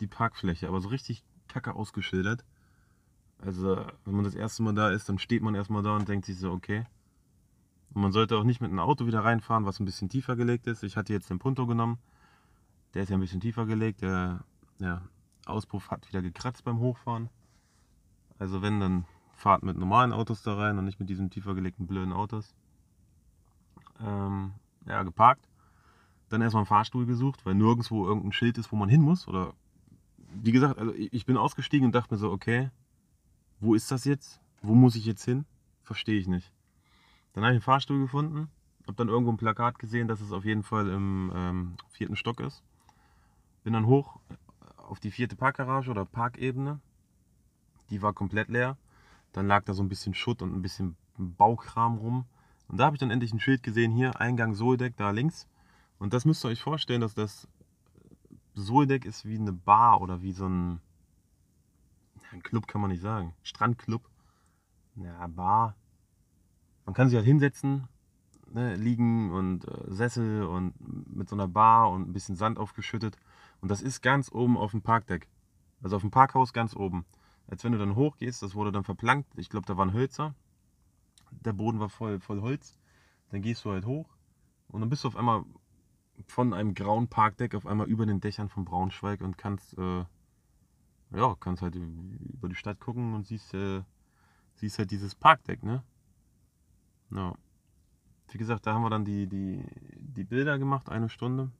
die 0.00 0.06
Parkfläche, 0.06 0.66
aber 0.66 0.80
so 0.80 0.88
richtig 0.88 1.22
kacke 1.46 1.74
ausgeschildert. 1.74 2.44
Also, 3.38 3.84
wenn 4.04 4.14
man 4.14 4.24
das 4.24 4.34
erste 4.34 4.62
Mal 4.62 4.74
da 4.74 4.90
ist, 4.90 5.08
dann 5.08 5.18
steht 5.18 5.42
man 5.42 5.54
erstmal 5.54 5.82
da 5.82 5.94
und 5.94 6.08
denkt 6.08 6.24
sich 6.24 6.38
so, 6.38 6.50
okay. 6.52 6.86
Und 7.94 8.00
man 8.00 8.12
sollte 8.12 8.36
auch 8.38 8.44
nicht 8.44 8.60
mit 8.60 8.70
einem 8.70 8.80
Auto 8.80 9.06
wieder 9.06 9.24
reinfahren, 9.24 9.66
was 9.66 9.78
ein 9.78 9.84
bisschen 9.84 10.08
tiefer 10.08 10.36
gelegt 10.36 10.66
ist. 10.66 10.82
Ich 10.82 10.96
hatte 10.96 11.12
jetzt 11.12 11.28
den 11.30 11.38
Punto 11.38 11.66
genommen. 11.66 11.98
Der 12.96 13.02
ist 13.02 13.10
ja 13.10 13.18
ein 13.18 13.20
bisschen 13.20 13.42
tiefer 13.42 13.66
gelegt. 13.66 14.00
Der 14.00 14.42
ja, 14.78 15.02
Auspuff 15.44 15.90
hat 15.90 16.08
wieder 16.08 16.22
gekratzt 16.22 16.64
beim 16.64 16.78
Hochfahren. 16.78 17.28
Also 18.38 18.62
wenn, 18.62 18.80
dann 18.80 19.04
fahrt 19.34 19.62
mit 19.62 19.76
normalen 19.76 20.14
Autos 20.14 20.40
da 20.42 20.54
rein 20.54 20.78
und 20.78 20.86
nicht 20.86 20.98
mit 20.98 21.10
diesen 21.10 21.28
tiefer 21.28 21.54
gelegten 21.54 21.86
blöden 21.86 22.14
Autos. 22.14 22.54
Ähm, 24.00 24.54
ja, 24.86 25.02
geparkt. 25.02 25.46
Dann 26.30 26.40
erstmal 26.40 26.62
einen 26.62 26.68
Fahrstuhl 26.68 27.04
gesucht, 27.04 27.44
weil 27.44 27.54
nirgendwo 27.54 28.06
irgendein 28.06 28.32
Schild 28.32 28.56
ist, 28.56 28.72
wo 28.72 28.76
man 28.76 28.88
hin 28.88 29.02
muss. 29.02 29.28
Oder 29.28 29.52
wie 30.32 30.52
gesagt, 30.52 30.78
also 30.78 30.94
ich 30.94 31.26
bin 31.26 31.36
ausgestiegen 31.36 31.84
und 31.84 31.94
dachte 31.94 32.14
mir 32.14 32.18
so, 32.18 32.32
okay, 32.32 32.70
wo 33.60 33.74
ist 33.74 33.90
das 33.90 34.06
jetzt? 34.06 34.40
Wo 34.62 34.74
muss 34.74 34.96
ich 34.96 35.04
jetzt 35.04 35.26
hin? 35.26 35.44
Verstehe 35.82 36.18
ich 36.18 36.28
nicht. 36.28 36.50
Dann 37.34 37.44
habe 37.44 37.52
ich 37.52 37.56
einen 37.56 37.62
Fahrstuhl 37.62 38.00
gefunden, 38.00 38.48
habe 38.86 38.96
dann 38.96 39.10
irgendwo 39.10 39.32
ein 39.32 39.36
Plakat 39.36 39.78
gesehen, 39.78 40.08
dass 40.08 40.22
es 40.22 40.32
auf 40.32 40.46
jeden 40.46 40.62
Fall 40.62 40.88
im 40.88 41.30
ähm, 41.34 41.76
vierten 41.90 42.16
Stock 42.16 42.40
ist. 42.40 42.64
Bin 43.66 43.72
dann 43.72 43.86
hoch 43.86 44.20
auf 44.76 45.00
die 45.00 45.10
vierte 45.10 45.34
Parkgarage 45.34 45.90
oder 45.90 46.04
Parkebene. 46.04 46.78
Die 47.90 48.00
war 48.00 48.12
komplett 48.12 48.48
leer. 48.48 48.76
Dann 49.32 49.48
lag 49.48 49.64
da 49.64 49.74
so 49.74 49.82
ein 49.82 49.88
bisschen 49.88 50.14
Schutt 50.14 50.40
und 50.40 50.54
ein 50.54 50.62
bisschen 50.62 50.96
Baukram 51.16 51.96
rum. 51.98 52.26
Und 52.68 52.78
da 52.78 52.84
habe 52.84 52.94
ich 52.94 53.00
dann 53.00 53.10
endlich 53.10 53.32
ein 53.32 53.40
Schild 53.40 53.64
gesehen, 53.64 53.90
hier 53.90 54.20
Eingang 54.20 54.54
Soldeck, 54.54 54.96
da 54.96 55.10
links. 55.10 55.48
Und 55.98 56.12
das 56.12 56.24
müsst 56.24 56.44
ihr 56.44 56.48
euch 56.50 56.62
vorstellen, 56.62 57.00
dass 57.00 57.14
das 57.14 57.48
Soldeck 58.54 59.04
ist 59.04 59.24
wie 59.24 59.36
eine 59.36 59.52
Bar 59.52 60.00
oder 60.00 60.22
wie 60.22 60.30
so 60.30 60.46
ein 60.46 60.80
ein 62.30 62.44
Club 62.44 62.68
kann 62.68 62.80
man 62.80 62.92
nicht 62.92 63.02
sagen. 63.02 63.34
Strandclub. 63.42 64.08
Ja, 64.94 65.26
Bar. 65.26 65.74
Man 66.84 66.94
kann 66.94 67.08
sich 67.08 67.16
halt 67.16 67.26
hinsetzen, 67.26 67.88
ne, 68.52 68.76
liegen 68.76 69.32
und 69.32 69.66
äh, 69.66 69.92
Sessel 69.92 70.44
und 70.44 70.72
mit 71.16 71.28
so 71.28 71.34
einer 71.34 71.48
Bar 71.48 71.90
und 71.90 72.08
ein 72.08 72.12
bisschen 72.12 72.36
Sand 72.36 72.60
aufgeschüttet. 72.60 73.18
Und 73.60 73.70
das 73.70 73.82
ist 73.82 74.02
ganz 74.02 74.30
oben 74.30 74.56
auf 74.56 74.70
dem 74.72 74.82
Parkdeck. 74.82 75.28
Also 75.82 75.96
auf 75.96 76.02
dem 76.02 76.10
Parkhaus 76.10 76.52
ganz 76.52 76.74
oben. 76.74 77.04
Als 77.46 77.64
wenn 77.64 77.72
du 77.72 77.78
dann 77.78 77.94
hochgehst, 77.94 78.42
das 78.42 78.54
wurde 78.54 78.72
dann 78.72 78.84
verplankt. 78.84 79.32
Ich 79.36 79.48
glaube, 79.48 79.66
da 79.66 79.76
waren 79.76 79.92
Hölzer. 79.92 80.34
Der 81.30 81.52
Boden 81.52 81.80
war 81.80 81.88
voll, 81.88 82.20
voll 82.20 82.40
Holz. 82.40 82.78
Dann 83.30 83.42
gehst 83.42 83.64
du 83.64 83.70
halt 83.70 83.86
hoch 83.86 84.08
und 84.68 84.80
dann 84.80 84.88
bist 84.88 85.04
du 85.04 85.08
auf 85.08 85.16
einmal 85.16 85.44
von 86.26 86.54
einem 86.54 86.74
grauen 86.74 87.08
Parkdeck 87.08 87.54
auf 87.54 87.66
einmal 87.66 87.88
über 87.88 88.06
den 88.06 88.20
Dächern 88.20 88.48
von 88.48 88.64
Braunschweig 88.64 89.20
und 89.20 89.36
kannst 89.36 89.76
äh, 89.76 90.04
ja, 91.14 91.36
kannst 91.38 91.62
halt 91.62 91.74
über 91.74 92.48
die 92.48 92.54
Stadt 92.54 92.80
gucken 92.80 93.14
und 93.14 93.26
siehst, 93.26 93.54
äh, 93.54 93.82
siehst 94.54 94.78
halt 94.78 94.90
dieses 94.90 95.14
Parkdeck, 95.14 95.62
ne? 95.62 95.82
Ja. 97.10 97.34
Wie 98.28 98.38
gesagt, 98.38 98.66
da 98.66 98.74
haben 98.74 98.82
wir 98.82 98.90
dann 98.90 99.04
die, 99.04 99.28
die, 99.28 99.64
die 99.98 100.24
Bilder 100.24 100.58
gemacht, 100.58 100.88
eine 100.88 101.08
Stunde. 101.08 101.52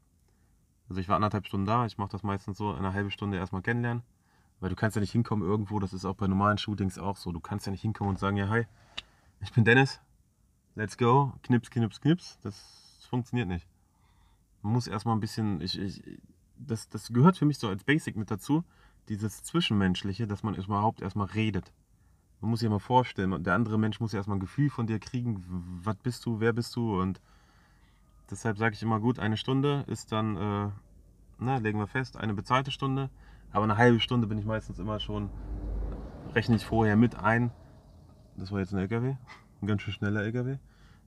Also 0.88 1.00
ich 1.00 1.08
war 1.08 1.16
anderthalb 1.16 1.46
Stunden 1.46 1.66
da, 1.66 1.86
ich 1.86 1.98
mache 1.98 2.10
das 2.10 2.22
meistens 2.22 2.58
so, 2.58 2.72
eine 2.72 2.92
halbe 2.92 3.10
Stunde 3.10 3.36
erstmal 3.36 3.62
kennenlernen. 3.62 4.02
Weil 4.60 4.70
du 4.70 4.76
kannst 4.76 4.96
ja 4.96 5.00
nicht 5.00 5.12
hinkommen 5.12 5.46
irgendwo, 5.46 5.78
das 5.80 5.92
ist 5.92 6.04
auch 6.04 6.14
bei 6.14 6.26
normalen 6.26 6.58
Shootings 6.58 6.98
auch 6.98 7.16
so. 7.16 7.32
Du 7.32 7.40
kannst 7.40 7.66
ja 7.66 7.72
nicht 7.72 7.82
hinkommen 7.82 8.10
und 8.10 8.18
sagen, 8.18 8.36
ja 8.36 8.48
hi, 8.48 8.66
ich 9.40 9.52
bin 9.52 9.64
Dennis, 9.64 10.00
let's 10.74 10.96
go, 10.96 11.32
knips, 11.42 11.70
knips, 11.70 12.00
knips. 12.00 12.38
Das 12.42 13.06
funktioniert 13.10 13.48
nicht. 13.48 13.66
Man 14.62 14.72
muss 14.72 14.86
erstmal 14.86 15.14
ein 15.16 15.20
bisschen, 15.20 15.60
ich, 15.60 15.78
ich, 15.78 16.02
das, 16.56 16.88
das 16.88 17.12
gehört 17.12 17.36
für 17.36 17.44
mich 17.44 17.58
so 17.58 17.68
als 17.68 17.84
Basic 17.84 18.16
mit 18.16 18.30
dazu 18.30 18.64
dieses 19.08 19.42
Zwischenmenschliche, 19.42 20.26
dass 20.26 20.42
man 20.42 20.54
überhaupt 20.54 21.00
erstmal 21.00 21.28
redet. 21.28 21.72
Man 22.40 22.50
muss 22.50 22.60
sich 22.60 22.68
mal 22.68 22.78
vorstellen, 22.78 23.42
der 23.44 23.54
andere 23.54 23.78
Mensch 23.78 24.00
muss 24.00 24.12
ja 24.12 24.18
erstmal 24.18 24.36
ein 24.36 24.40
Gefühl 24.40 24.70
von 24.70 24.86
dir 24.86 24.98
kriegen, 24.98 25.44
was 25.82 25.96
bist 25.96 26.26
du, 26.26 26.40
wer 26.40 26.52
bist 26.52 26.74
du 26.76 27.00
und 27.00 27.20
deshalb 28.30 28.58
sage 28.58 28.74
ich 28.74 28.82
immer 28.82 29.00
gut, 29.00 29.18
eine 29.18 29.36
Stunde 29.36 29.84
ist 29.86 30.12
dann, 30.12 30.36
äh, 30.36 30.70
na, 31.38 31.56
legen 31.58 31.78
wir 31.78 31.86
fest, 31.86 32.16
eine 32.16 32.34
bezahlte 32.34 32.70
Stunde, 32.70 33.10
aber 33.52 33.64
eine 33.64 33.76
halbe 33.76 34.00
Stunde 34.00 34.26
bin 34.26 34.38
ich 34.38 34.44
meistens 34.44 34.78
immer 34.78 35.00
schon, 35.00 35.30
rechne 36.34 36.56
ich 36.56 36.66
vorher 36.66 36.96
mit 36.96 37.14
ein, 37.16 37.50
das 38.36 38.52
war 38.52 38.60
jetzt 38.60 38.72
ein 38.72 38.78
LKW, 38.78 39.16
ein 39.62 39.66
ganz 39.66 39.82
schön 39.82 39.94
schneller 39.94 40.22
LKW, 40.22 40.58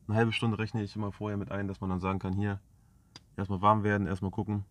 eine 0.07 0.17
halbe 0.17 0.31
Stunde 0.31 0.57
rechne 0.57 0.83
ich 0.83 0.95
immer 0.95 1.11
vorher 1.11 1.37
mit 1.37 1.51
ein, 1.51 1.67
dass 1.67 1.81
man 1.81 1.89
dann 1.89 1.99
sagen 1.99 2.19
kann, 2.19 2.33
hier, 2.33 2.59
erstmal 3.37 3.61
warm 3.61 3.83
werden, 3.83 4.07
erstmal 4.07 4.31
gucken, 4.31 4.65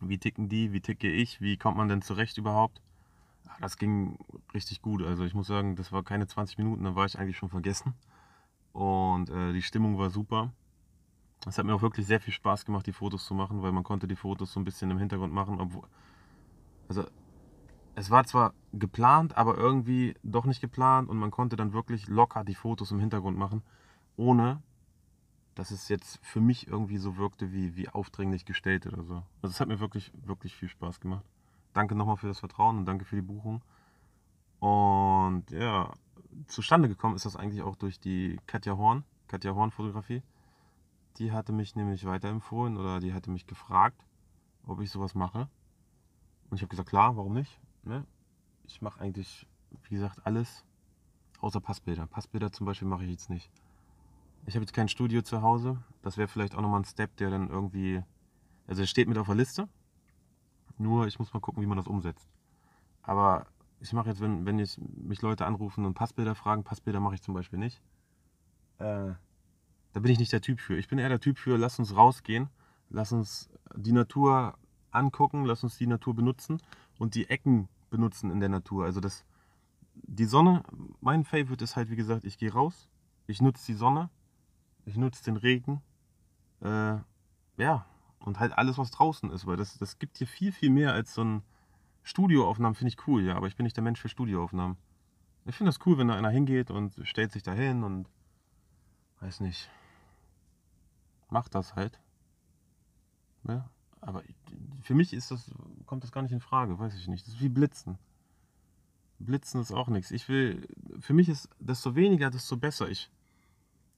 wie 0.00 0.18
ticken 0.18 0.48
die, 0.48 0.72
wie 0.72 0.80
ticke 0.80 1.10
ich, 1.10 1.40
wie 1.40 1.56
kommt 1.56 1.76
man 1.76 1.88
denn 1.88 2.02
zurecht 2.02 2.38
überhaupt. 2.38 2.80
Ah, 3.46 3.56
das 3.60 3.76
ging 3.76 4.18
richtig 4.54 4.82
gut. 4.82 5.02
Also 5.02 5.24
ich 5.24 5.34
muss 5.34 5.46
sagen, 5.46 5.76
das 5.76 5.92
war 5.92 6.02
keine 6.02 6.26
20 6.26 6.58
Minuten, 6.58 6.84
dann 6.84 6.94
war 6.94 7.06
ich 7.06 7.18
eigentlich 7.18 7.36
schon 7.36 7.50
vergessen. 7.50 7.94
Und 8.72 9.30
äh, 9.30 9.52
die 9.52 9.62
Stimmung 9.62 9.98
war 9.98 10.10
super. 10.10 10.52
Es 11.46 11.58
hat 11.58 11.64
mir 11.64 11.74
auch 11.74 11.82
wirklich 11.82 12.06
sehr 12.06 12.20
viel 12.20 12.34
Spaß 12.34 12.64
gemacht, 12.64 12.86
die 12.86 12.92
Fotos 12.92 13.24
zu 13.24 13.34
machen, 13.34 13.62
weil 13.62 13.72
man 13.72 13.82
konnte 13.82 14.06
die 14.06 14.16
Fotos 14.16 14.52
so 14.52 14.60
ein 14.60 14.64
bisschen 14.64 14.90
im 14.90 14.98
Hintergrund 14.98 15.32
machen. 15.32 15.60
Obwohl, 15.60 15.84
also 16.88 17.04
es 17.94 18.10
war 18.10 18.24
zwar 18.24 18.54
geplant, 18.72 19.36
aber 19.36 19.56
irgendwie 19.56 20.14
doch 20.22 20.44
nicht 20.44 20.60
geplant 20.60 21.08
und 21.08 21.16
man 21.16 21.30
konnte 21.30 21.56
dann 21.56 21.72
wirklich 21.72 22.08
locker 22.08 22.44
die 22.44 22.54
Fotos 22.54 22.90
im 22.90 23.00
Hintergrund 23.00 23.38
machen, 23.38 23.62
ohne 24.16 24.62
dass 25.54 25.70
es 25.70 25.88
jetzt 25.88 26.18
für 26.22 26.40
mich 26.40 26.68
irgendwie 26.68 26.98
so 26.98 27.16
wirkte 27.16 27.52
wie, 27.52 27.76
wie 27.76 27.88
aufdringlich 27.88 28.44
gestellt 28.44 28.86
oder 28.86 29.02
so. 29.02 29.22
Also 29.42 29.52
es 29.52 29.60
hat 29.60 29.68
mir 29.68 29.80
wirklich, 29.80 30.12
wirklich 30.24 30.54
viel 30.54 30.68
Spaß 30.68 31.00
gemacht. 31.00 31.24
Danke 31.72 31.94
nochmal 31.94 32.16
für 32.16 32.28
das 32.28 32.38
Vertrauen 32.38 32.78
und 32.78 32.86
danke 32.86 33.04
für 33.04 33.16
die 33.16 33.22
Buchung. 33.22 33.62
Und 34.60 35.50
ja, 35.50 35.92
zustande 36.46 36.88
gekommen 36.88 37.16
ist 37.16 37.26
das 37.26 37.36
eigentlich 37.36 37.62
auch 37.62 37.76
durch 37.76 37.98
die 37.98 38.38
Katja 38.46 38.76
Horn, 38.76 39.04
Katja 39.26 39.54
Horn 39.54 39.70
Fotografie. 39.70 40.22
Die 41.18 41.32
hatte 41.32 41.52
mich 41.52 41.76
nämlich 41.76 42.04
weiterempfohlen 42.04 42.76
oder 42.76 43.00
die 43.00 43.12
hatte 43.12 43.30
mich 43.30 43.46
gefragt, 43.46 44.06
ob 44.64 44.80
ich 44.80 44.90
sowas 44.90 45.14
mache. 45.14 45.48
Und 46.48 46.56
ich 46.56 46.62
habe 46.62 46.70
gesagt, 46.70 46.88
klar, 46.88 47.16
warum 47.16 47.34
nicht? 47.34 47.60
Ne? 47.82 48.06
Ich 48.64 48.82
mache 48.82 49.00
eigentlich, 49.00 49.46
wie 49.82 49.94
gesagt, 49.94 50.24
alles 50.24 50.64
außer 51.40 51.60
Passbilder. 51.60 52.06
Passbilder 52.06 52.52
zum 52.52 52.66
Beispiel 52.66 52.88
mache 52.88 53.04
ich 53.04 53.10
jetzt 53.10 53.30
nicht. 53.30 53.50
Ich 54.46 54.54
habe 54.54 54.64
jetzt 54.64 54.72
kein 54.72 54.88
Studio 54.88 55.22
zu 55.22 55.42
Hause. 55.42 55.82
Das 56.02 56.16
wäre 56.16 56.28
vielleicht 56.28 56.54
auch 56.54 56.60
nochmal 56.60 56.80
ein 56.80 56.84
Step, 56.84 57.16
der 57.16 57.30
dann 57.30 57.48
irgendwie. 57.48 58.02
Also, 58.66 58.86
steht 58.86 59.08
mit 59.08 59.18
auf 59.18 59.26
der 59.26 59.34
Liste. 59.34 59.68
Nur, 60.78 61.06
ich 61.06 61.18
muss 61.18 61.34
mal 61.34 61.40
gucken, 61.40 61.62
wie 61.62 61.66
man 61.66 61.76
das 61.76 61.86
umsetzt. 61.86 62.28
Aber 63.02 63.46
ich 63.80 63.92
mache 63.92 64.08
jetzt, 64.08 64.20
wenn, 64.20 64.46
wenn 64.46 64.58
ich, 64.58 64.78
mich 64.78 65.20
Leute 65.22 65.46
anrufen 65.46 65.84
und 65.84 65.94
Passbilder 65.94 66.34
fragen, 66.34 66.64
Passbilder 66.64 67.00
mache 67.00 67.14
ich 67.14 67.22
zum 67.22 67.34
Beispiel 67.34 67.58
nicht. 67.58 67.82
Äh, 68.78 69.12
da 69.92 70.00
bin 70.00 70.12
ich 70.12 70.18
nicht 70.18 70.32
der 70.32 70.40
Typ 70.40 70.60
für. 70.60 70.76
Ich 70.76 70.88
bin 70.88 70.98
eher 70.98 71.08
der 71.08 71.20
Typ 71.20 71.38
für, 71.38 71.56
lass 71.56 71.78
uns 71.78 71.96
rausgehen, 71.96 72.48
lass 72.88 73.12
uns 73.12 73.50
die 73.74 73.92
Natur 73.92 74.56
angucken, 74.90 75.44
lass 75.44 75.62
uns 75.62 75.76
die 75.76 75.86
Natur 75.86 76.14
benutzen 76.14 76.60
und 76.98 77.14
die 77.14 77.28
Ecken 77.28 77.68
benutzen 77.90 78.30
in 78.30 78.40
der 78.40 78.48
Natur. 78.48 78.84
Also 78.84 79.00
das, 79.00 79.24
die 79.94 80.24
Sonne, 80.24 80.62
mein 81.00 81.24
Favorite 81.24 81.64
ist 81.64 81.76
halt, 81.76 81.90
wie 81.90 81.96
gesagt, 81.96 82.24
ich 82.24 82.38
gehe 82.38 82.52
raus, 82.52 82.88
ich 83.26 83.40
nutze 83.40 83.66
die 83.66 83.74
Sonne, 83.74 84.10
ich 84.84 84.96
nutze 84.96 85.24
den 85.24 85.36
Regen. 85.36 85.82
Äh, 86.60 86.98
ja, 87.56 87.86
und 88.20 88.38
halt 88.38 88.56
alles, 88.56 88.78
was 88.78 88.90
draußen 88.90 89.30
ist, 89.30 89.46
weil 89.46 89.56
das, 89.56 89.78
das 89.78 89.98
gibt 89.98 90.18
hier 90.18 90.26
viel, 90.26 90.52
viel 90.52 90.70
mehr 90.70 90.92
als 90.92 91.14
so 91.14 91.24
ein, 91.24 91.42
Studioaufnahmen 92.02 92.74
finde 92.74 92.88
ich 92.88 93.06
cool, 93.06 93.22
ja, 93.24 93.36
aber 93.36 93.46
ich 93.46 93.56
bin 93.56 93.64
nicht 93.64 93.76
der 93.76 93.84
Mensch 93.84 94.00
für 94.00 94.08
Studioaufnahmen. 94.08 94.76
Ich 95.46 95.56
finde 95.56 95.70
das 95.70 95.84
cool, 95.86 95.98
wenn 95.98 96.08
da 96.08 96.14
einer 96.14 96.30
hingeht 96.30 96.70
und 96.70 96.94
stellt 97.02 97.32
sich 97.32 97.42
da 97.42 97.52
hin 97.52 97.82
und 97.82 98.08
weiß 99.20 99.40
nicht, 99.40 99.70
macht 101.30 101.54
das 101.54 101.74
halt. 101.74 102.00
Ja, 103.46 103.68
aber 104.00 104.22
für 104.82 104.94
mich 104.94 105.12
ist 105.12 105.30
das, 105.30 105.50
kommt 105.86 106.04
das 106.04 106.12
gar 106.12 106.22
nicht 106.22 106.32
in 106.32 106.40
Frage, 106.40 106.78
weiß 106.78 106.94
ich 106.94 107.08
nicht. 107.08 107.26
Das 107.26 107.34
ist 107.34 107.40
wie 107.40 107.48
Blitzen. 107.48 107.98
Blitzen 109.18 109.60
ist 109.60 109.72
auch 109.72 109.88
nichts. 109.88 110.10
Ich 110.10 110.28
will, 110.28 110.66
für 111.00 111.12
mich 111.12 111.28
ist 111.28 111.48
desto 111.58 111.94
weniger, 111.94 112.30
desto 112.30 112.56
besser. 112.56 112.88
Ich 112.88 113.10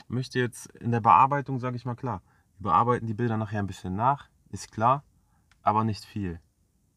möchte 0.08 0.38
jetzt 0.38 0.66
in 0.76 0.90
der 0.90 1.00
Bearbeitung, 1.00 1.58
sage 1.58 1.76
ich 1.76 1.84
mal 1.84 1.94
klar, 1.94 2.22
wir 2.58 2.70
bearbeiten 2.70 3.06
die 3.06 3.14
Bilder 3.14 3.36
nachher 3.36 3.60
ein 3.60 3.66
bisschen 3.66 3.94
nach, 3.94 4.28
ist 4.50 4.72
klar, 4.72 5.04
aber 5.62 5.84
nicht 5.84 6.04
viel. 6.04 6.40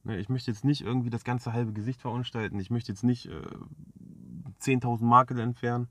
Ne, 0.04 0.18
ich 0.18 0.30
möchte 0.30 0.52
jetzt 0.52 0.66
nicht 0.66 0.82
irgendwie 0.82 1.10
das 1.10 1.24
ganze 1.24 1.54
halbe 1.54 1.74
Gesicht 1.74 2.02
verunstalten. 2.02 2.60
Ich 2.60 2.70
möchte 2.70 2.92
jetzt 2.92 3.04
nicht 3.04 3.28
äh, 3.28 3.42
10.000 4.62 5.04
Makel 5.04 5.40
entfernen. 5.40 5.88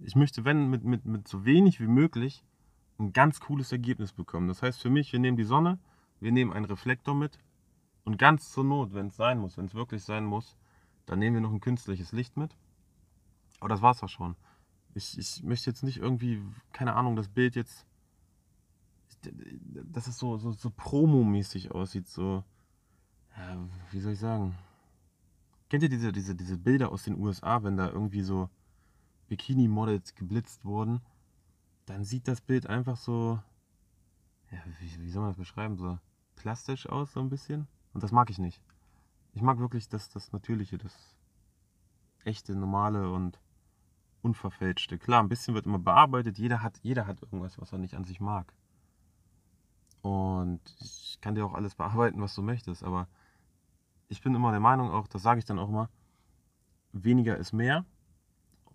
Ich 0.00 0.16
möchte, 0.16 0.44
wenn, 0.44 0.68
mit, 0.68 0.84
mit, 0.84 1.04
mit 1.04 1.28
so 1.28 1.44
wenig 1.44 1.80
wie 1.80 1.86
möglich 1.86 2.44
ein 2.98 3.12
ganz 3.12 3.40
cooles 3.40 3.72
Ergebnis 3.72 4.12
bekommen. 4.12 4.48
Das 4.48 4.62
heißt 4.62 4.80
für 4.80 4.90
mich, 4.90 5.12
wir 5.12 5.20
nehmen 5.20 5.36
die 5.36 5.44
Sonne, 5.44 5.78
wir 6.20 6.32
nehmen 6.32 6.52
einen 6.52 6.64
Reflektor 6.64 7.14
mit 7.14 7.38
und 8.04 8.18
ganz 8.18 8.52
zur 8.52 8.64
Not, 8.64 8.94
wenn 8.94 9.08
es 9.08 9.16
sein 9.16 9.38
muss, 9.38 9.56
wenn 9.56 9.66
es 9.66 9.74
wirklich 9.74 10.02
sein 10.04 10.24
muss, 10.24 10.56
dann 11.06 11.18
nehmen 11.18 11.36
wir 11.36 11.40
noch 11.40 11.52
ein 11.52 11.60
künstliches 11.60 12.12
Licht 12.12 12.36
mit. 12.36 12.56
Aber 13.60 13.68
das 13.68 13.82
war's 13.82 14.02
auch 14.02 14.08
schon. 14.08 14.36
Ich, 14.94 15.18
ich 15.18 15.42
möchte 15.42 15.70
jetzt 15.70 15.82
nicht 15.82 15.98
irgendwie, 15.98 16.42
keine 16.72 16.94
Ahnung, 16.94 17.16
das 17.16 17.28
Bild 17.28 17.54
jetzt, 17.54 17.86
dass 19.22 20.06
es 20.06 20.18
so, 20.18 20.36
so, 20.38 20.52
so 20.52 20.70
promomäßig 20.70 21.72
aussieht, 21.72 22.08
so, 22.08 22.44
ja, 23.36 23.58
wie 23.90 24.00
soll 24.00 24.12
ich 24.12 24.18
sagen? 24.18 24.56
Kennt 25.68 25.82
ihr 25.82 25.88
diese, 25.88 26.12
diese, 26.12 26.34
diese 26.34 26.56
Bilder 26.56 26.92
aus 26.92 27.02
den 27.02 27.18
USA, 27.18 27.62
wenn 27.62 27.76
da 27.76 27.90
irgendwie 27.90 28.22
so 28.22 28.48
Bikini-Models 29.28 30.14
geblitzt 30.14 30.64
wurden? 30.64 31.00
Dann 31.86 32.04
sieht 32.04 32.28
das 32.28 32.40
Bild 32.40 32.66
einfach 32.66 32.96
so, 32.96 33.40
ja, 34.50 34.58
wie, 34.80 35.00
wie 35.00 35.10
soll 35.10 35.22
man 35.22 35.30
das 35.30 35.38
beschreiben, 35.38 35.76
so 35.76 35.98
plastisch 36.34 36.88
aus, 36.88 37.12
so 37.12 37.20
ein 37.20 37.30
bisschen. 37.30 37.66
Und 37.94 38.02
das 38.02 38.12
mag 38.12 38.28
ich 38.30 38.38
nicht. 38.38 38.60
Ich 39.32 39.42
mag 39.42 39.58
wirklich 39.58 39.88
das, 39.88 40.08
das 40.08 40.32
Natürliche, 40.32 40.78
das 40.78 41.16
echte, 42.24 42.54
normale 42.54 43.10
und 43.10 43.38
unverfälschte. 44.22 44.98
Klar, 44.98 45.22
ein 45.22 45.28
bisschen 45.28 45.54
wird 45.54 45.66
immer 45.66 45.78
bearbeitet. 45.78 46.38
Jeder 46.38 46.62
hat, 46.62 46.78
jeder 46.82 47.06
hat 47.06 47.22
irgendwas, 47.22 47.58
was 47.58 47.72
er 47.72 47.78
nicht 47.78 47.94
an 47.94 48.04
sich 48.04 48.20
mag. 48.20 48.52
Und 50.02 50.60
ich 50.80 51.18
kann 51.20 51.34
dir 51.34 51.46
auch 51.46 51.54
alles 51.54 51.74
bearbeiten, 51.74 52.20
was 52.20 52.34
du 52.34 52.42
möchtest. 52.42 52.82
Aber 52.82 53.08
ich 54.08 54.22
bin 54.22 54.34
immer 54.34 54.50
der 54.50 54.60
Meinung, 54.60 54.90
auch 54.90 55.06
das 55.06 55.22
sage 55.22 55.38
ich 55.38 55.44
dann 55.44 55.58
auch 55.58 55.70
mal, 55.70 55.88
weniger 56.92 57.36
ist 57.36 57.52
mehr. 57.52 57.84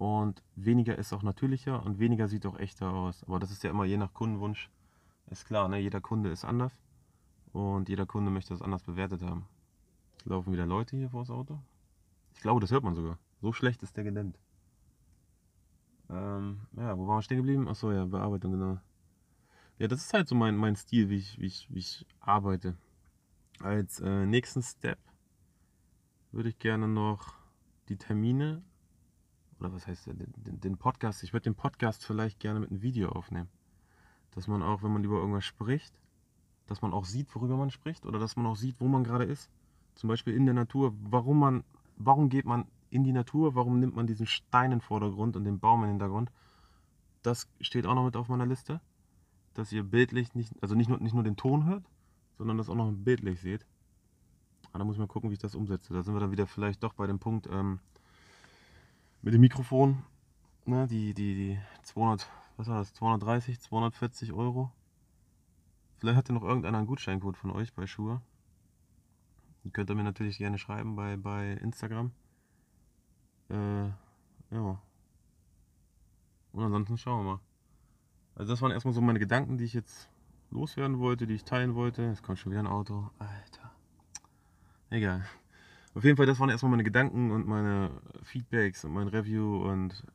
Und 0.02 0.42
weniger 0.56 0.98
ist 0.98 1.14
auch 1.14 1.22
natürlicher 1.22 1.86
und 1.86 2.00
weniger 2.00 2.28
sieht 2.28 2.48
auch 2.48 2.58
echter 2.58 2.92
aus. 2.92 3.24
Aber 3.26 3.38
das 3.38 3.52
ist 3.52 3.64
ja 3.64 3.70
immer 3.70 3.86
je 3.86 3.98
nach 3.98 4.16
Kundenwunsch. 4.16 4.72
Ist 5.28 5.46
klar, 5.46 5.70
ne? 5.70 5.78
jeder 5.78 6.02
Kunde 6.02 6.32
ist 6.32 6.44
anders. 6.44 6.74
Und 7.54 7.88
jeder 7.88 8.08
Kunde 8.08 8.32
möchte 8.32 8.52
das 8.52 8.64
anders 8.64 8.82
bewertet 8.82 9.22
haben. 9.22 9.46
Es 10.18 10.26
laufen 10.26 10.54
wieder 10.54 10.66
Leute 10.66 10.98
hier 10.98 11.12
vor 11.12 11.22
das 11.22 11.30
Auto. 11.30 11.60
Ich 12.34 12.42
glaube, 12.42 12.60
das 12.62 12.72
hört 12.72 12.84
man 12.84 12.96
sogar. 12.96 13.20
So 13.42 13.54
schlecht 13.54 13.84
ist 13.84 13.96
der 13.96 14.04
gedämmt. 14.04 14.40
Ähm, 16.10 16.62
ja, 16.76 16.98
wo 16.98 17.06
waren 17.06 17.18
wir 17.18 17.22
stehen 17.22 17.38
geblieben? 17.38 17.68
Achso, 17.68 17.92
ja, 17.92 18.04
Bearbeitung, 18.06 18.54
genau. 18.54 18.80
Ja, 19.78 19.88
das 19.88 20.02
ist 20.02 20.14
halt 20.16 20.28
so 20.28 20.34
mein, 20.34 20.56
mein 20.56 20.76
Stil, 20.76 21.10
wie 21.10 21.18
ich, 21.18 21.40
wie, 21.40 21.46
ich, 21.46 21.68
wie 21.70 21.78
ich 21.78 22.08
arbeite. 22.22 22.76
Als 23.60 24.00
äh, 24.00 24.26
nächsten 24.26 24.64
Step 24.64 24.98
würde 26.32 26.50
ich 26.50 26.58
gerne 26.58 26.88
noch 26.88 27.36
die 27.88 27.98
Termine, 27.98 28.64
oder 29.62 29.72
was 29.74 29.88
heißt 29.88 30.08
den, 30.08 30.34
den 30.60 30.78
Podcast, 30.78 31.24
ich 31.24 31.34
würde 31.34 31.44
den 31.44 31.56
Podcast 31.56 32.04
vielleicht 32.04 32.40
gerne 32.40 32.60
mit 32.60 32.72
einem 32.72 32.82
Video 32.82 33.10
aufnehmen. 33.10 33.48
Dass 34.32 34.48
man 34.48 34.64
auch, 34.64 34.82
wenn 34.82 34.92
man 34.92 35.04
über 35.04 35.18
irgendwas 35.18 35.46
spricht, 35.46 35.94
dass 36.66 36.82
man 36.82 36.94
auch 36.94 37.06
sieht, 37.06 37.34
worüber 37.36 37.58
man 37.58 37.70
spricht, 37.70 38.06
oder 38.06 38.18
dass 38.18 38.36
man 38.36 38.46
auch 38.46 38.56
sieht, 38.56 38.80
wo 38.80 38.88
man 38.88 39.04
gerade 39.04 39.26
ist. 39.26 39.50
Zum 39.96 40.08
Beispiel 40.08 40.34
in 40.34 40.46
der 40.46 40.56
Natur, 40.56 40.94
warum 41.04 41.40
man, 41.40 41.64
warum 41.98 42.30
geht 42.30 42.46
man 42.46 42.66
in 42.90 43.04
die 43.04 43.12
Natur, 43.12 43.56
warum 43.56 43.80
nimmt 43.80 43.96
man 43.96 44.08
diesen 44.08 44.26
Stein 44.26 44.72
im 44.72 44.82
Vordergrund 44.82 45.36
und 45.36 45.44
den 45.44 45.60
Baum 45.60 45.84
im 45.84 45.90
Hintergrund. 45.90 46.32
Das 47.22 47.48
steht 47.60 47.86
auch 47.86 47.94
noch 47.94 48.06
mit 48.06 48.16
auf 48.16 48.30
meiner 48.30 48.48
Liste, 48.48 48.82
dass 49.54 49.72
ihr 49.72 49.84
bildlich 49.84 50.34
nicht, 50.34 50.54
also 50.62 50.76
nicht 50.76 50.90
nur, 50.90 51.00
nicht 51.00 51.14
nur 51.14 51.24
den 51.24 51.36
Ton 51.36 51.66
hört, 51.66 51.86
sondern 52.38 52.58
das 52.58 52.70
auch 52.70 52.76
noch 52.76 52.92
bildlich 52.92 53.40
seht. 53.42 53.66
Aber 54.70 54.80
da 54.80 54.86
muss 54.86 54.96
ich 54.96 55.00
mal 55.00 55.08
gucken, 55.08 55.30
wie 55.30 55.34
ich 55.34 55.40
das 55.40 55.54
umsetze. 55.54 55.94
Da 55.94 56.02
sind 56.02 56.16
wir 56.16 56.20
dann 56.20 56.32
wieder 56.32 56.48
vielleicht 56.48 56.82
doch 56.84 56.94
bei 56.94 57.06
dem 57.06 57.20
Punkt 57.20 57.48
ähm, 57.52 57.80
mit 59.22 59.34
dem 59.34 59.42
Mikrofon. 59.42 60.04
Ne, 60.66 60.88
die, 60.88 61.14
die, 61.14 61.36
die 61.36 61.60
200, 61.84 62.30
was 62.58 62.68
war 62.68 62.80
das, 62.80 62.94
230, 62.94 63.60
240 63.60 64.34
Euro. 64.34 64.72
Vielleicht 65.98 66.18
hat 66.18 66.30
ja 66.30 66.36
noch 66.36 66.44
irgendeiner 66.44 66.78
einen 66.78 66.88
Gutscheincode 66.88 67.38
von 67.38 67.52
euch 67.52 67.74
bei 67.74 67.88
Schuhe. 67.88 68.22
Den 69.64 69.74
könnt 69.74 69.90
ihr 69.90 69.96
mir 69.96 70.04
natürlich 70.04 70.38
gerne 70.38 70.58
schreiben 70.58 70.96
bei, 70.96 71.18
bei 71.18 71.54
Instagram. 71.54 72.12
Äh, 73.50 73.88
ja. 74.52 74.82
Und 76.54 76.64
ansonsten 76.64 76.98
schauen 76.98 77.26
wir 77.26 77.32
mal. 77.34 77.40
Also 78.36 78.54
das 78.54 78.62
waren 78.62 78.72
erstmal 78.72 78.94
so 78.94 79.02
meine 79.02 79.20
Gedanken, 79.20 79.58
die 79.58 79.66
ich 79.66 79.74
jetzt 79.74 80.10
loswerden 80.50 81.00
wollte, 81.00 81.28
die 81.28 81.36
ich 81.36 81.44
teilen 81.44 81.76
wollte. 81.76 82.04
Jetzt 82.04 82.24
kommt 82.24 82.40
schon 82.40 82.52
wieder 82.52 82.62
ein 82.62 82.68
Auto. 82.68 83.10
Alter. 83.20 83.72
Egal. 84.90 85.26
Auf 85.94 86.06
jeden 86.06 86.16
Fall, 86.16 86.26
das 86.26 86.40
waren 86.40 86.50
erstmal 86.50 86.72
meine 86.72 86.86
Gedanken 86.86 87.32
und 87.32 87.48
meine 87.48 87.92
Feedbacks 88.24 88.86
und 88.86 88.94
mein 88.94 89.10
Review 89.10 89.58
und 89.70 90.06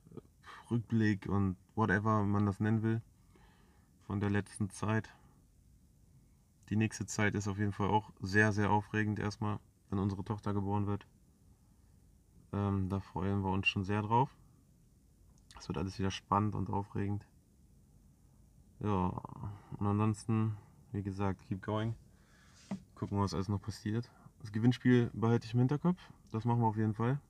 Rückblick 0.70 1.26
und 1.26 1.56
whatever 1.74 2.24
man 2.24 2.46
das 2.46 2.60
nennen 2.60 2.82
will 2.82 3.02
von 4.06 4.20
der 4.20 4.30
letzten 4.30 4.70
Zeit. 4.70 5.12
Die 6.70 6.76
nächste 6.76 7.04
Zeit 7.04 7.34
ist 7.34 7.46
auf 7.46 7.58
jeden 7.58 7.72
Fall 7.72 7.88
auch 7.88 8.10
sehr, 8.20 8.52
sehr 8.52 8.70
aufregend 8.70 9.18
erstmal, 9.18 9.58
wenn 9.90 9.98
unsere 9.98 10.24
Tochter 10.24 10.54
geboren 10.54 10.86
wird. 10.86 11.06
Ähm, 12.52 12.88
da 12.88 13.00
freuen 13.00 13.42
wir 13.42 13.50
uns 13.50 13.68
schon 13.68 13.84
sehr 13.84 14.00
drauf. 14.00 14.34
Es 15.58 15.68
wird 15.68 15.76
alles 15.78 15.98
wieder 15.98 16.10
spannend 16.10 16.54
und 16.54 16.70
aufregend. 16.70 17.26
Ja, 18.80 19.08
und 19.78 19.86
ansonsten, 19.86 20.56
wie 20.92 21.02
gesagt, 21.02 21.42
keep 21.48 21.62
going. 21.62 21.94
Gucken, 22.94 23.20
was 23.20 23.34
alles 23.34 23.48
noch 23.48 23.60
passiert. 23.60 24.10
Das 24.40 24.52
Gewinnspiel 24.52 25.10
behalte 25.12 25.46
ich 25.46 25.54
im 25.54 25.60
Hinterkopf. 25.60 26.00
Das 26.30 26.44
machen 26.44 26.60
wir 26.60 26.66
auf 26.66 26.76
jeden 26.76 26.94
Fall. 26.94 27.20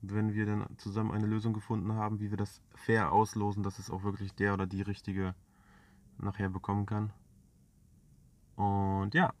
Wenn 0.00 0.34
wir 0.34 0.46
dann 0.46 0.66
zusammen 0.78 1.12
eine 1.12 1.26
Lösung 1.26 1.52
gefunden 1.52 1.92
haben, 1.92 2.20
wie 2.20 2.30
wir 2.30 2.36
das 2.36 2.60
fair 2.74 3.12
auslosen, 3.12 3.62
dass 3.62 3.78
es 3.78 3.90
auch 3.90 4.04
wirklich 4.04 4.34
der 4.34 4.54
oder 4.54 4.66
die 4.66 4.82
richtige 4.82 5.34
nachher 6.18 6.50
bekommen 6.50 6.86
kann. 6.86 7.12
Und 8.56 9.14
ja, 9.14 9.32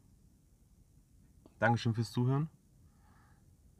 Dankeschön 1.58 1.92
fürs 1.92 2.12
Zuhören. 2.12 2.48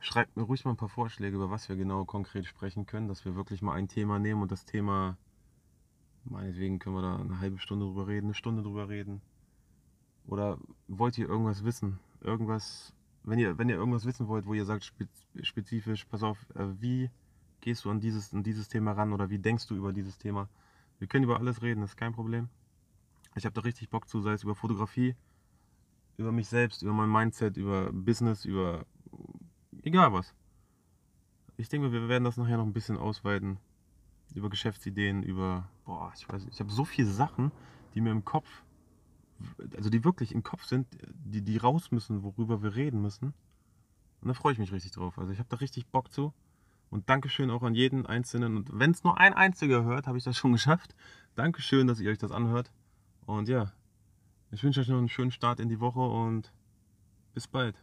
Schreibt 0.01 0.37
mir 0.37 0.43
ruhig 0.43 0.65
mal 0.65 0.73
ein 0.73 0.77
paar 0.77 0.89
Vorschläge, 0.89 1.37
über 1.37 1.51
was 1.51 1.69
wir 1.69 1.77
genau 1.77 2.05
konkret 2.05 2.45
sprechen 2.45 2.87
können, 2.87 3.07
dass 3.07 3.25
wir 3.25 3.37
wirklich 3.37 3.63
mal 3.63 3.75
ein 3.75 3.87
Thema 3.87 4.19
nehmen 4.19 4.43
und 4.43 4.51
das 4.51 4.65
Thema, 4.65 5.17
meinetwegen 6.25 6.81
können 6.81 6.97
wir 6.97 7.03
da 7.03 7.17
eine 7.17 7.39
halbe 7.39 7.59
Stunde 7.59 7.87
drüber 7.87 8.09
reden, 8.09 8.27
eine 8.27 8.35
Stunde 8.35 8.63
drüber 8.63 8.89
reden. 8.89 9.21
Oder 10.27 10.59
wollt 10.89 11.19
ihr 11.19 11.29
irgendwas 11.29 11.63
wissen? 11.63 12.01
Irgendwas, 12.21 12.93
wenn 13.25 13.39
ihr, 13.39 13.59
wenn 13.59 13.69
ihr 13.69 13.77
irgendwas 13.77 14.05
wissen 14.05 14.29
wollt, 14.29 14.47
wo 14.47 14.55
ihr 14.55 14.65
sagt 14.65 14.93
spezifisch, 15.43 16.05
pass 16.07 16.23
auf, 16.23 16.39
äh, 16.55 16.67
wie 16.81 17.11
gehst 17.61 17.85
du 17.85 17.91
an 17.91 18.01
dieses, 18.01 18.33
an 18.35 18.43
dieses 18.43 18.69
Thema 18.69 18.93
ran 18.93 19.13
oder 19.13 19.31
wie 19.31 19.39
denkst 19.39 19.67
du 19.67 19.75
über 19.75 19.93
dieses 19.93 20.19
Thema? 20.19 20.49
Wir 20.99 21.09
können 21.09 21.25
über 21.25 21.39
alles 21.39 21.63
reden, 21.63 21.81
das 21.81 21.91
ist 21.91 21.97
kein 21.97 22.13
Problem. 22.13 22.49
Ich 23.35 23.45
habe 23.45 23.55
da 23.55 23.61
richtig 23.61 23.89
Bock 23.91 24.09
zu, 24.09 24.21
sei 24.21 24.33
es 24.33 24.43
über 24.43 24.55
Fotografie, 24.55 25.15
über 26.17 26.33
mich 26.33 26.49
selbst, 26.49 26.83
über 26.83 26.93
mein 26.93 27.11
Mindset, 27.11 27.57
über 27.57 27.93
Business, 27.93 28.45
über 28.45 28.85
egal 29.83 30.13
was. 30.13 30.35
Ich 31.57 31.69
denke, 31.69 31.93
wir 31.93 32.09
werden 32.09 32.25
das 32.25 32.37
nachher 32.37 32.57
noch 32.57 32.67
ein 32.67 32.73
bisschen 32.73 32.97
ausweiten. 32.97 33.59
Über 34.35 34.51
Geschäftsideen, 34.51 35.23
über, 35.23 35.69
boah, 35.85 36.13
ich 36.15 36.29
weiß, 36.29 36.47
ich 36.51 36.61
habe 36.61 36.71
so 36.71 36.85
viele 36.85 37.09
Sachen, 37.09 37.51
die 37.95 38.01
mir 38.01 38.11
im 38.11 38.25
Kopf, 38.25 38.49
also 39.77 39.91
die 39.91 40.05
wirklich 40.05 40.33
im 40.33 40.43
Kopf 40.43 40.65
sind, 40.65 40.87
die, 41.09 41.43
die 41.43 41.57
raus 41.57 41.91
müssen, 41.91 42.23
worüber 42.23 42.63
wir 42.63 42.75
reden 42.75 43.03
müssen. 43.03 43.35
Und 44.21 44.29
da 44.29 44.35
freue 44.35 44.53
ich 44.53 44.59
mich 44.59 44.73
richtig 44.73 44.93
drauf. 44.93 45.19
Also 45.19 45.33
ich 45.33 45.39
habe 45.39 45.49
da 45.49 45.57
richtig 45.57 45.87
Bock 45.87 46.13
zu. 46.13 46.33
Und 46.91 47.09
Dankeschön 47.09 47.51
auch 47.51 47.63
an 47.63 47.75
jeden 47.75 48.07
Einzelnen. 48.07 48.57
Und 48.57 48.71
wenn 48.73 48.91
es 48.91 49.05
nur 49.05 49.19
ein 49.19 49.35
einziger 49.35 49.85
hört, 49.85 50.07
habe 50.07 50.19
ich 50.19 50.25
das 50.25 50.37
schon 50.37 50.53
geschafft. 50.55 50.95
Dankeschön, 51.35 51.87
dass 51.87 52.01
ihr 52.01 52.11
euch 52.11 52.19
das 52.19 52.33
anhört. 52.33 52.73
Und 53.27 53.49
ja, 53.49 53.73
ich 54.51 54.63
wünsche 54.65 54.81
euch 54.81 54.89
noch 54.89 54.99
einen 54.99 55.09
schönen 55.09 55.31
Start 55.31 55.61
in 55.61 55.69
die 55.69 55.81
Woche 55.81 56.01
und 56.01 56.53
bis 57.35 57.47
bald. 57.47 57.77